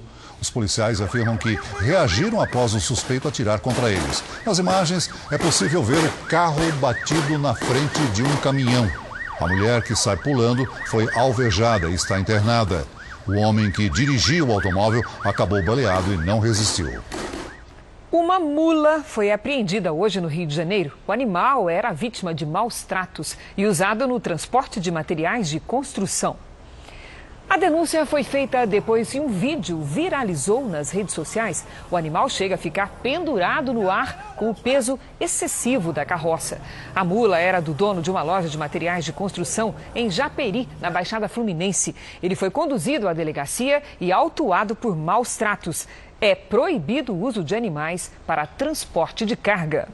[0.43, 4.25] Os policiais afirmam que reagiram após o suspeito atirar contra eles.
[4.45, 8.91] Nas imagens, é possível ver o carro batido na frente de um caminhão.
[9.41, 12.85] A mulher que sai pulando foi alvejada e está internada.
[13.25, 17.01] O homem que dirigia o automóvel acabou baleado e não resistiu.
[18.11, 20.93] Uma mula foi apreendida hoje no Rio de Janeiro.
[21.07, 26.37] O animal era vítima de maus tratos e usado no transporte de materiais de construção.
[27.53, 31.67] A denúncia foi feita depois que um vídeo viralizou nas redes sociais.
[31.91, 36.63] O animal chega a ficar pendurado no ar com o peso excessivo da carroça.
[36.95, 40.89] A mula era do dono de uma loja de materiais de construção em Japeri, na
[40.89, 41.95] Baixada Fluminense.
[42.23, 45.87] Ele foi conduzido à delegacia e autuado por maus tratos.
[46.23, 49.89] É proibido o uso de animais para transporte de carga.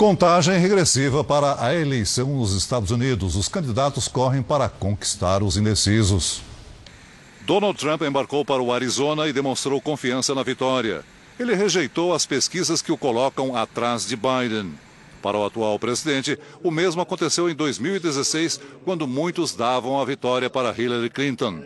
[0.00, 3.36] Contagem regressiva para a eleição nos Estados Unidos.
[3.36, 6.40] Os candidatos correm para conquistar os indecisos.
[7.42, 11.04] Donald Trump embarcou para o Arizona e demonstrou confiança na vitória.
[11.38, 14.72] Ele rejeitou as pesquisas que o colocam atrás de Biden.
[15.20, 20.74] Para o atual presidente, o mesmo aconteceu em 2016, quando muitos davam a vitória para
[20.74, 21.62] Hillary Clinton.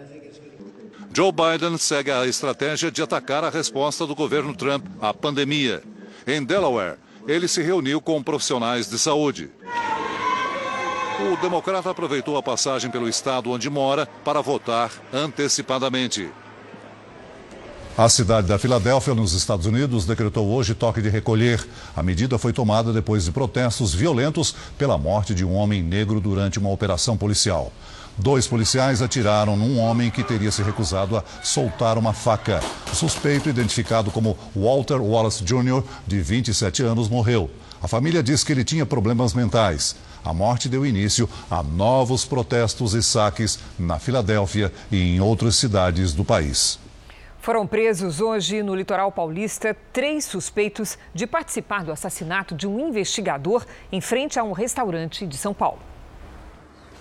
[1.15, 5.85] Joe Biden segue a estratégia de atacar a resposta do governo Trump à pandemia.
[6.27, 6.97] Em Delaware,
[7.27, 9.51] ele se reuniu com profissionais de saúde.
[11.33, 16.29] O democrata aproveitou a passagem pelo estado onde mora para votar antecipadamente.
[17.97, 21.65] A cidade da Filadélfia, nos Estados Unidos, decretou hoje toque de recolher.
[21.95, 26.59] A medida foi tomada depois de protestos violentos pela morte de um homem negro durante
[26.59, 27.73] uma operação policial.
[28.17, 32.61] Dois policiais atiraram num homem que teria se recusado a soltar uma faca.
[32.93, 37.51] O suspeito, identificado como Walter Wallace Jr., de 27 anos, morreu.
[37.83, 39.97] A família diz que ele tinha problemas mentais.
[40.25, 46.15] A morte deu início a novos protestos e saques na Filadélfia e em outras cidades
[46.15, 46.79] do país.
[47.41, 53.67] Foram presos hoje no litoral paulista três suspeitos de participar do assassinato de um investigador
[53.93, 55.79] em frente a um restaurante de São Paulo.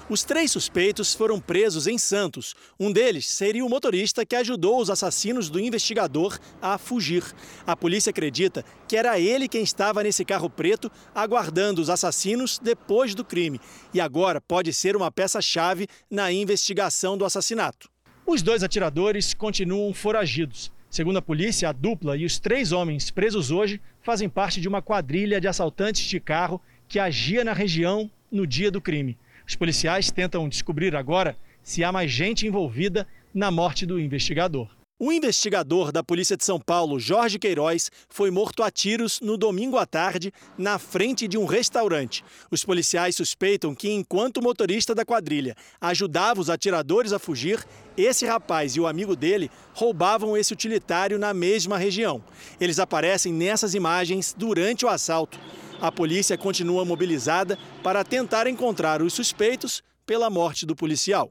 [0.09, 2.53] Os três suspeitos foram presos em Santos.
[2.77, 7.23] Um deles seria o motorista que ajudou os assassinos do investigador a fugir.
[7.65, 13.15] A polícia acredita que era ele quem estava nesse carro preto aguardando os assassinos depois
[13.15, 13.61] do crime.
[13.93, 17.89] E agora pode ser uma peça-chave na investigação do assassinato.
[18.27, 20.69] Os dois atiradores continuam foragidos.
[20.89, 24.81] Segundo a polícia, a dupla e os três homens presos hoje fazem parte de uma
[24.81, 29.17] quadrilha de assaltantes de carro que agia na região no dia do crime.
[29.47, 34.69] Os policiais tentam descobrir agora se há mais gente envolvida na morte do investigador.
[34.99, 39.75] O investigador da Polícia de São Paulo, Jorge Queiroz, foi morto a tiros no domingo
[39.75, 42.23] à tarde, na frente de um restaurante.
[42.49, 47.61] Os policiais suspeitam que, enquanto o motorista da quadrilha ajudava os atiradores a fugir,
[47.97, 52.23] esse rapaz e o amigo dele roubavam esse utilitário na mesma região.
[52.57, 55.37] Eles aparecem nessas imagens durante o assalto.
[55.83, 61.29] A polícia continua mobilizada para tentar encontrar os suspeitos pela morte do policial.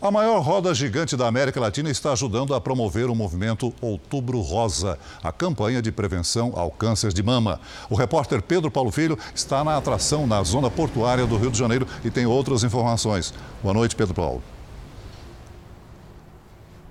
[0.00, 4.98] A maior roda gigante da América Latina está ajudando a promover o movimento Outubro Rosa,
[5.22, 7.60] a campanha de prevenção ao câncer de mama.
[7.88, 11.86] O repórter Pedro Paulo Filho está na atração na zona portuária do Rio de Janeiro
[12.04, 13.32] e tem outras informações.
[13.62, 14.42] Boa noite, Pedro Paulo.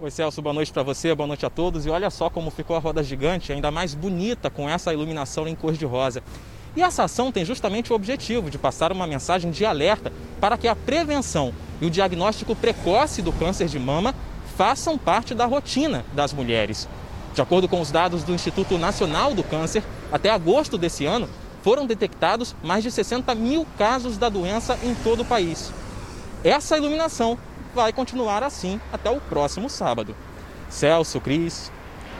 [0.03, 1.85] Oi, Celso, boa noite para você, boa noite a todos.
[1.85, 5.53] E olha só como ficou a roda gigante, ainda mais bonita com essa iluminação em
[5.53, 6.23] cor de rosa.
[6.75, 10.67] E essa ação tem justamente o objetivo de passar uma mensagem de alerta para que
[10.67, 14.15] a prevenção e o diagnóstico precoce do câncer de mama
[14.57, 16.89] façam parte da rotina das mulheres.
[17.35, 21.29] De acordo com os dados do Instituto Nacional do Câncer, até agosto desse ano
[21.61, 25.71] foram detectados mais de 60 mil casos da doença em todo o país.
[26.43, 27.37] Essa iluminação
[27.73, 30.15] vai continuar assim até o próximo sábado.
[30.69, 31.71] Celso, Cris.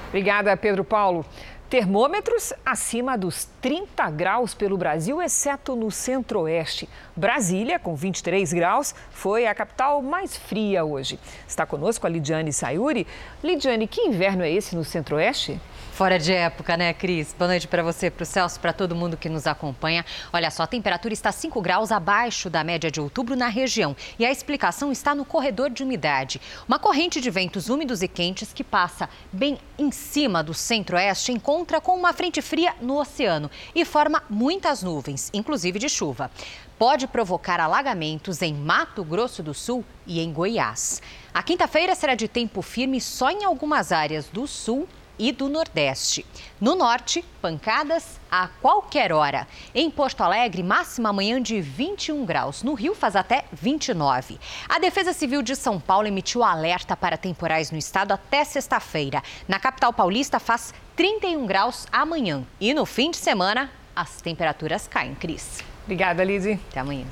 [0.10, 1.26] Obrigada, Pedro Paulo.
[1.72, 6.90] Termômetros acima dos 30 graus pelo Brasil, exceto no centro-oeste.
[7.16, 11.18] Brasília, com 23 graus, foi a capital mais fria hoje.
[11.48, 13.08] Está conosco a Lidiane Sayuri.
[13.42, 15.62] Lidiane, que inverno é esse no centro-oeste?
[15.92, 17.36] Fora de época, né, Cris?
[17.38, 20.06] Boa noite para você, para o Celso, para todo mundo que nos acompanha.
[20.32, 24.26] Olha só, a temperatura está 5 graus abaixo da média de outubro na região e
[24.26, 26.40] a explicação está no corredor de umidade.
[26.66, 31.82] Uma corrente de ventos úmidos e quentes que passa bem em cima do centro-oeste encontra
[31.82, 36.32] com uma frente fria no oceano e forma muitas nuvens, inclusive de chuva.
[36.80, 41.02] Pode provocar alagamentos em Mato Grosso do Sul e em Goiás.
[41.34, 44.88] A quinta-feira será de tempo firme só em algumas áreas do sul
[45.22, 46.26] e do Nordeste.
[46.60, 49.48] No Norte, pancadas a qualquer hora.
[49.74, 52.64] Em Porto Alegre, máxima amanhã de 21 graus.
[52.64, 54.40] No Rio, faz até 29.
[54.68, 59.22] A Defesa Civil de São Paulo emitiu alerta para temporais no estado até sexta-feira.
[59.48, 62.44] Na capital paulista, faz 31 graus amanhã.
[62.60, 65.60] E no fim de semana, as temperaturas caem, Cris.
[65.84, 66.60] Obrigada, Lizy.
[66.72, 67.06] Até amanhã.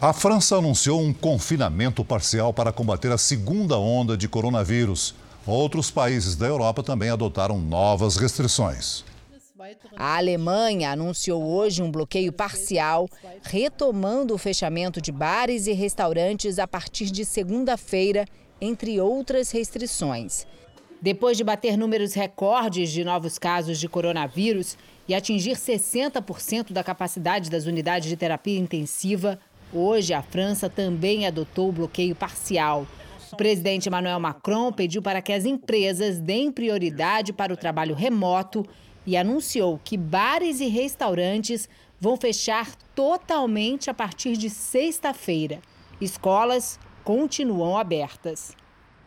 [0.00, 5.14] A França anunciou um confinamento parcial para combater a segunda onda de coronavírus.
[5.46, 9.04] Outros países da Europa também adotaram novas restrições.
[9.96, 13.08] A Alemanha anunciou hoje um bloqueio parcial,
[13.42, 18.26] retomando o fechamento de bares e restaurantes a partir de segunda-feira,
[18.60, 20.46] entre outras restrições.
[21.00, 24.76] Depois de bater números recordes de novos casos de coronavírus
[25.08, 29.38] e atingir 60% da capacidade das unidades de terapia intensiva,
[29.72, 32.86] hoje a França também adotou o bloqueio parcial.
[33.32, 38.66] O presidente Emmanuel Macron pediu para que as empresas deem prioridade para o trabalho remoto
[39.06, 41.68] e anunciou que bares e restaurantes
[41.98, 45.60] vão fechar totalmente a partir de sexta-feira.
[46.00, 48.54] Escolas continuam abertas.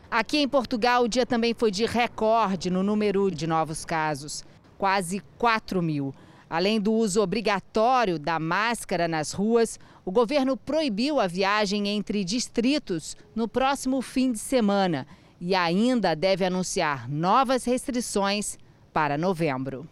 [0.09, 4.43] Aqui em Portugal, o dia também foi de recorde no número de novos casos
[4.77, 6.13] quase 4 mil.
[6.53, 13.17] Além do uso obrigatório da máscara nas ruas, o governo proibiu a viagem entre distritos
[13.35, 15.07] no próximo fim de semana
[15.41, 18.55] e ainda deve anunciar novas restrições
[18.93, 19.89] para novembro.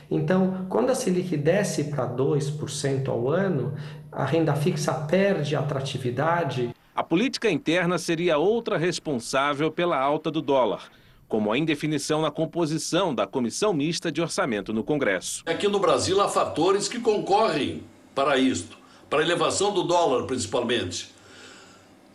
[0.09, 3.73] Então, quando a Selic desce para 2% ao ano,
[4.17, 6.71] a renda fixa perde atratividade.
[6.95, 10.89] A política interna seria outra responsável pela alta do dólar,
[11.27, 15.43] como a indefinição na composição da Comissão Mista de Orçamento no Congresso.
[15.45, 17.83] Aqui no Brasil há fatores que concorrem
[18.15, 18.75] para isto,
[19.07, 21.13] para a elevação do dólar principalmente.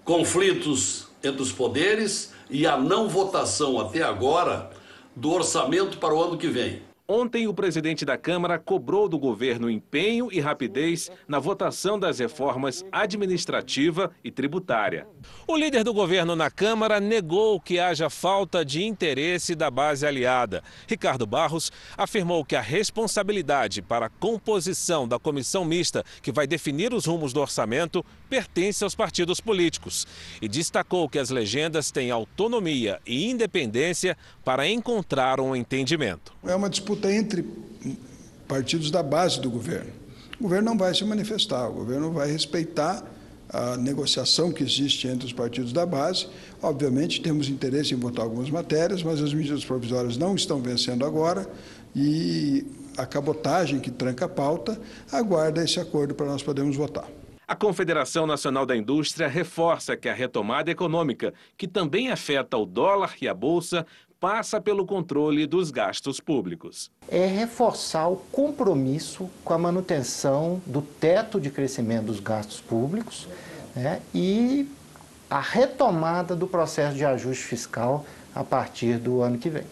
[0.05, 4.71] Conflitos entre os poderes e a não votação até agora
[5.15, 6.83] do orçamento para o ano que vem.
[7.15, 12.83] Ontem, o presidente da Câmara cobrou do governo empenho e rapidez na votação das reformas
[12.91, 15.07] administrativa e tributária.
[15.47, 20.65] O líder do governo na Câmara negou que haja falta de interesse da base aliada.
[20.89, 26.95] Ricardo Barros afirmou que a responsabilidade para a composição da comissão mista que vai definir
[26.95, 30.07] os rumos do orçamento pertence aos partidos políticos
[30.41, 36.33] e destacou que as legendas têm autonomia e independência para encontrar um entendimento.
[36.43, 37.45] É uma disputa entre
[38.47, 39.91] partidos da base do governo.
[40.39, 43.05] O governo não vai se manifestar, o governo vai respeitar
[43.49, 46.27] a negociação que existe entre os partidos da base.
[46.63, 51.49] Obviamente, temos interesse em votar algumas matérias, mas as medidas provisórias não estão vencendo agora
[51.95, 54.81] e a cabotagem que tranca a pauta
[55.11, 57.07] aguarda esse acordo para nós podermos votar.
[57.47, 63.15] A Confederação Nacional da Indústria reforça que a retomada econômica, que também afeta o dólar
[63.21, 63.87] e a bolsa,
[64.23, 66.93] passa pelo controle dos gastos públicos.
[67.09, 73.27] É reforçar o compromisso com a manutenção do teto de crescimento dos gastos públicos
[73.75, 74.71] né, e
[75.29, 79.65] a retomada do processo de ajuste fiscal a partir do ano que vem.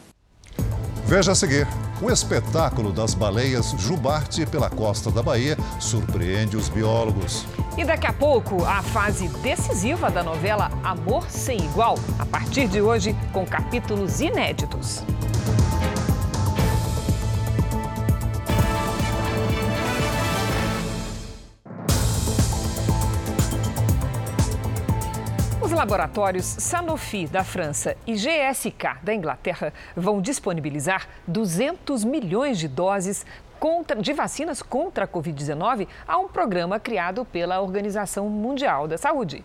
[1.07, 1.69] Veja a seguir.
[2.03, 7.47] O espetáculo das baleias Jubarte pela costa da Bahia surpreende os biólogos.
[7.77, 12.81] E daqui a pouco, a fase decisiva da novela Amor Sem Igual, a partir de
[12.81, 15.05] hoje, com capítulos inéditos.
[25.81, 33.25] laboratórios Sanofi da França e GSK da Inglaterra vão disponibilizar 200 milhões de doses
[33.61, 39.45] contra, de vacinas contra a Covid-19 a um programa criado pela Organização Mundial da Saúde.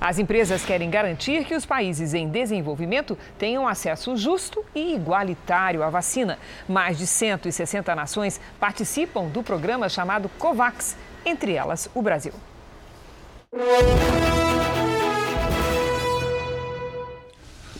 [0.00, 5.90] As empresas querem garantir que os países em desenvolvimento tenham acesso justo e igualitário à
[5.90, 6.38] vacina.
[6.68, 12.32] Mais de 160 nações participam do programa chamado COVAX, entre elas o Brasil.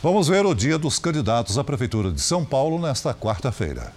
[0.03, 3.93] Vamos ver o dia dos candidatos à Prefeitura de São Paulo nesta quarta-feira.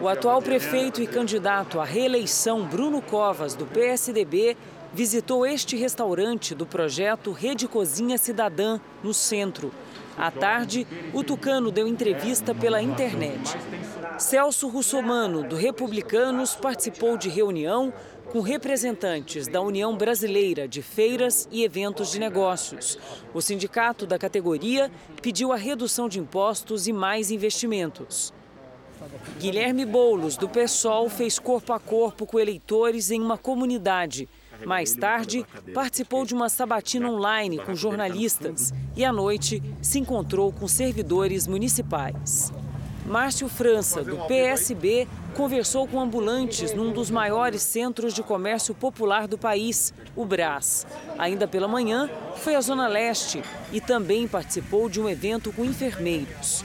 [0.00, 4.56] O atual prefeito e candidato à reeleição, Bruno Covas, do PSDB,
[4.92, 9.72] visitou este restaurante do projeto Rede Cozinha Cidadã, no centro.
[10.16, 13.56] À tarde, o Tucano deu entrevista pela internet.
[14.18, 17.92] Celso Russomano, do Republicanos, participou de reunião
[18.32, 22.98] com representantes da União Brasileira de Feiras e Eventos de Negócios.
[23.34, 28.32] O sindicato da categoria pediu a redução de impostos e mais investimentos.
[29.38, 34.28] Guilherme Boulos, do PSOL, fez corpo a corpo com eleitores em uma comunidade.
[34.64, 35.44] Mais tarde,
[35.74, 42.52] participou de uma sabatina online com jornalistas e, à noite, se encontrou com servidores municipais.
[43.06, 49.38] Márcio França, do PSB, conversou com ambulantes num dos maiores centros de comércio popular do
[49.38, 50.84] país, o Brás.
[51.16, 56.64] Ainda pela manhã, foi à Zona Leste e também participou de um evento com enfermeiros.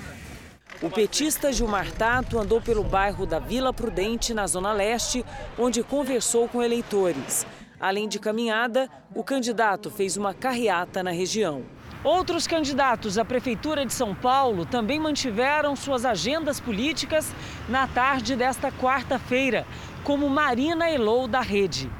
[0.81, 5.23] O petista Gilmar Tato andou pelo bairro da Vila Prudente, na Zona Leste,
[5.55, 7.45] onde conversou com eleitores.
[7.79, 11.63] Além de caminhada, o candidato fez uma carreata na região.
[12.03, 17.31] Outros candidatos à Prefeitura de São Paulo também mantiveram suas agendas políticas
[17.69, 19.67] na tarde desta quarta-feira,
[20.03, 21.91] como Marina Elou da Rede.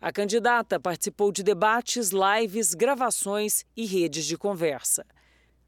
[0.00, 5.04] A candidata participou de debates, lives, gravações e redes de conversa.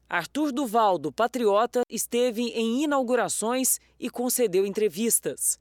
[0.09, 5.59] Arthur Duval, do Patriota, esteve em inaugurações e concedeu entrevistas.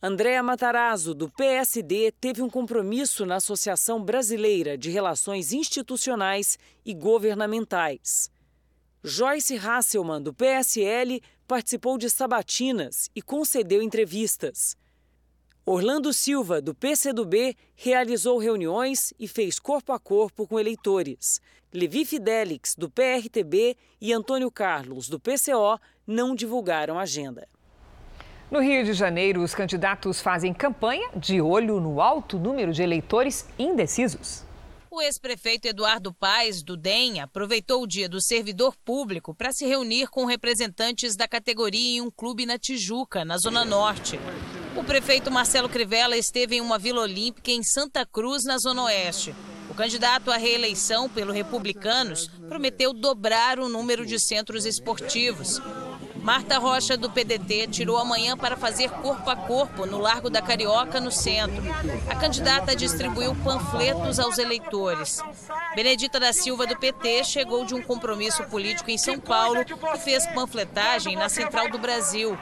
[0.00, 8.30] Andréa Matarazzo, do PSD, teve um compromisso na Associação Brasileira de Relações Institucionais e Governamentais.
[9.02, 14.76] Joyce Hasselmann, do PSL, participou de sabatinas e concedeu entrevistas.
[15.66, 21.40] Orlando Silva, do PCdoB, realizou reuniões e fez corpo a corpo com eleitores.
[21.72, 27.48] Levi Fidelix, do PRTB, e Antônio Carlos, do PCO, não divulgaram agenda.
[28.50, 33.48] No Rio de Janeiro, os candidatos fazem campanha de olho no alto número de eleitores
[33.58, 34.44] indecisos.
[34.90, 40.08] O ex-prefeito Eduardo Paes, do DEM, aproveitou o dia do servidor público para se reunir
[40.08, 44.20] com representantes da categoria em um clube na Tijuca, na Zona Norte.
[44.76, 49.34] O prefeito Marcelo Crivella esteve em uma vila olímpica em Santa Cruz, na Zona Oeste.
[49.70, 55.60] O candidato à reeleição pelo Republicanos prometeu dobrar o número de centros esportivos.
[56.16, 60.98] Marta Rocha, do PDT, tirou amanhã para fazer corpo a corpo no Largo da Carioca,
[60.98, 61.62] no centro.
[62.10, 65.20] A candidata distribuiu panfletos aos eleitores.
[65.76, 69.60] Benedita da Silva, do PT, chegou de um compromisso político em São Paulo
[69.94, 72.36] e fez panfletagem na Central do Brasil.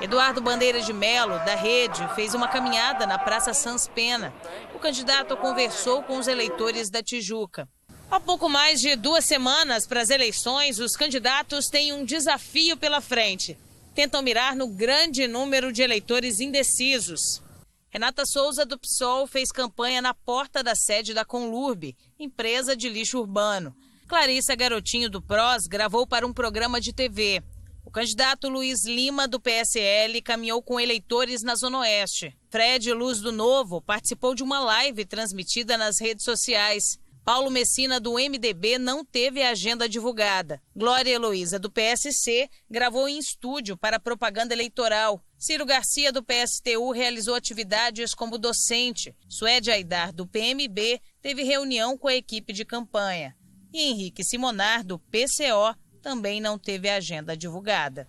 [0.00, 4.32] Eduardo Bandeira de Melo, da Rede, fez uma caminhada na Praça Sans Pena.
[4.72, 7.68] O candidato conversou com os eleitores da Tijuca.
[8.08, 13.00] Há pouco mais de duas semanas para as eleições, os candidatos têm um desafio pela
[13.00, 13.58] frente.
[13.92, 17.42] Tentam mirar no grande número de eleitores indecisos.
[17.90, 23.18] Renata Souza, do PSOL, fez campanha na porta da sede da Conlurb, empresa de lixo
[23.18, 23.74] urbano.
[24.06, 27.42] Clarissa Garotinho, do PROS, gravou para um programa de TV.
[27.88, 32.36] O candidato Luiz Lima, do PSL, caminhou com eleitores na Zona Oeste.
[32.50, 36.98] Fred Luz do Novo participou de uma live transmitida nas redes sociais.
[37.24, 40.60] Paulo Messina, do MDB, não teve a agenda divulgada.
[40.76, 45.24] Glória Heloísa, do PSC, gravou em estúdio para propaganda eleitoral.
[45.38, 49.16] Ciro Garcia, do PSTU, realizou atividades como docente.
[49.26, 53.34] Suede Aidar, do PMB, teve reunião com a equipe de campanha.
[53.72, 58.06] E Henrique Simonar, do PCO, também não teve agenda divulgada.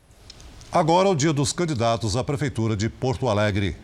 [0.71, 3.75] Agora é o dia dos candidatos à Prefeitura de Porto Alegre.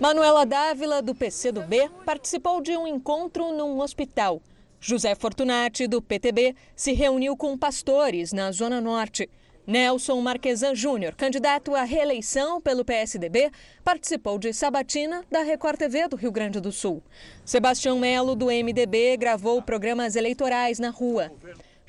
[0.00, 4.40] Manuela Dávila, do PCdoB, participou de um encontro num hospital.
[4.80, 9.28] José Fortunati, do PTB, se reuniu com pastores na Zona Norte.
[9.66, 13.50] Nelson Marquesan Júnior, candidato à reeleição pelo PSDB,
[13.84, 17.02] participou de sabatina da Record TV do Rio Grande do Sul.
[17.44, 21.30] Sebastião Melo, do MDB, gravou programas eleitorais na rua.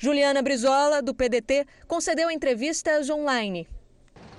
[0.02, 3.68] Juliana Brizola, do PDT, concedeu entrevistas online.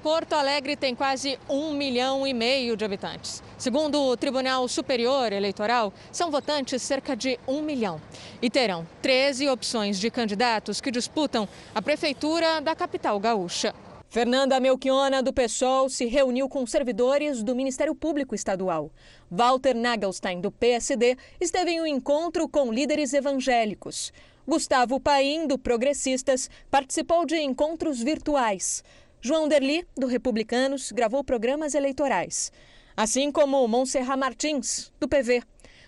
[0.01, 3.43] Porto Alegre tem quase um milhão e meio de habitantes.
[3.59, 8.01] Segundo o Tribunal Superior Eleitoral, são votantes cerca de um milhão
[8.41, 13.71] e terão 13 opções de candidatos que disputam a prefeitura da capital gaúcha.
[14.09, 18.91] Fernanda Melchiona, do PSOL, se reuniu com servidores do Ministério Público Estadual.
[19.29, 24.11] Walter Nagelstein, do PSD, esteve em um encontro com líderes evangélicos.
[24.47, 28.83] Gustavo Paim, do Progressistas, participou de encontros virtuais.
[29.21, 32.51] João Derli, do Republicanos, gravou programas eleitorais
[32.95, 35.41] assim como Monserrat Martins, do PV.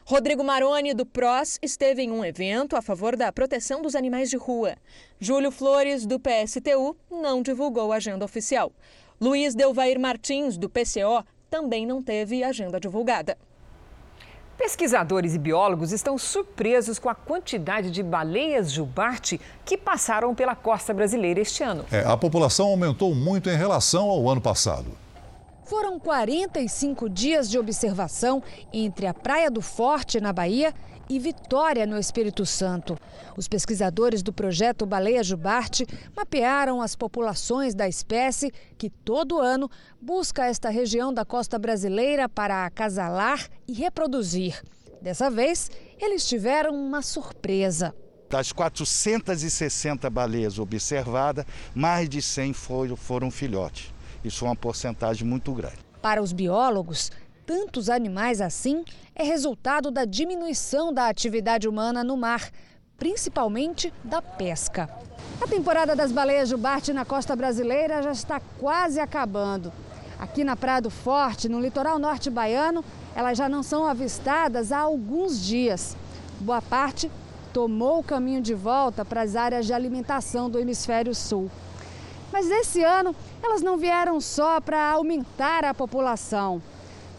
[0.05, 4.35] Rodrigo Maroni, do PROS, esteve em um evento a favor da proteção dos animais de
[4.35, 4.75] rua.
[5.19, 8.71] Júlio Flores, do PSTU, não divulgou agenda oficial.
[9.21, 13.37] Luiz Delvair Martins, do PCO, também não teve agenda divulgada.
[14.57, 20.93] Pesquisadores e biólogos estão surpresos com a quantidade de baleias jubarte que passaram pela costa
[20.93, 21.85] brasileira este ano.
[21.91, 25.03] É, a população aumentou muito em relação ao ano passado.
[25.65, 30.73] Foram 45 dias de observação entre a Praia do Forte, na Bahia,
[31.09, 32.97] e Vitória, no Espírito Santo.
[33.37, 35.85] Os pesquisadores do projeto Baleia Jubarte
[36.15, 39.69] mapearam as populações da espécie que todo ano
[40.01, 44.61] busca esta região da costa brasileira para acasalar e reproduzir.
[45.01, 47.93] Dessa vez, eles tiveram uma surpresa.
[48.29, 51.45] Das 460 baleias observadas,
[51.75, 53.93] mais de 100 foram, foram filhotes.
[54.23, 55.77] Isso é uma porcentagem muito grande.
[56.01, 57.11] Para os biólogos,
[57.45, 58.83] tantos animais assim
[59.15, 62.49] é resultado da diminuição da atividade humana no mar,
[62.97, 64.89] principalmente da pesca.
[65.41, 69.71] A temporada das baleias jubarte na costa brasileira já está quase acabando.
[70.19, 72.83] Aqui na Praia do Forte, no litoral norte baiano,
[73.15, 75.97] elas já não são avistadas há alguns dias.
[76.39, 77.11] Boa parte
[77.51, 81.51] tomou o caminho de volta para as áreas de alimentação do hemisfério sul.
[82.31, 86.61] Mas esse ano elas não vieram só para aumentar a população.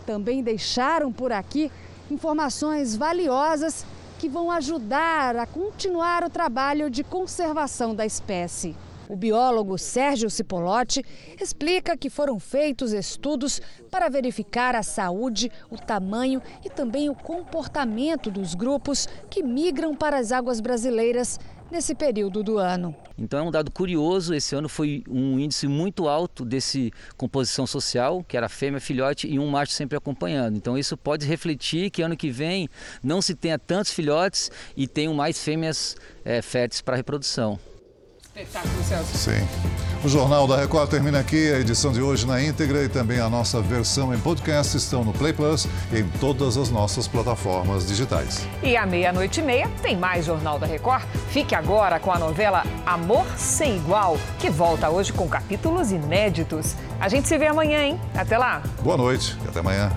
[0.06, 1.70] Também deixaram por aqui
[2.10, 3.84] informações valiosas
[4.18, 8.76] que vão ajudar a continuar o trabalho de conservação da espécie.
[9.08, 11.04] O biólogo Sérgio Cipolotti
[11.38, 18.30] explica que foram feitos estudos para verificar a saúde, o tamanho e também o comportamento
[18.30, 21.38] dos grupos que migram para as águas brasileiras
[21.74, 22.94] nesse período do ano.
[23.18, 28.24] Então é um dado curioso, esse ano foi um índice muito alto desse composição social,
[28.26, 30.56] que era fêmea, filhote e um macho sempre acompanhando.
[30.56, 32.68] Então isso pode refletir que ano que vem
[33.02, 37.58] não se tenha tantos filhotes e tenham mais fêmeas é, férteis para reprodução.
[38.36, 39.16] Espetáculo, Celso.
[39.16, 39.46] Sim.
[40.04, 41.52] O Jornal da Record termina aqui.
[41.52, 45.12] A edição de hoje na íntegra e também a nossa versão em podcast estão no
[45.12, 48.44] Play Plus e em todas as nossas plataformas digitais.
[48.60, 51.04] E à meia-noite e meia tem mais Jornal da Record.
[51.30, 56.74] Fique agora com a novela Amor Sem Igual, que volta hoje com capítulos inéditos.
[56.98, 58.00] A gente se vê amanhã, hein?
[58.16, 58.62] Até lá.
[58.82, 59.92] Boa noite e até amanhã.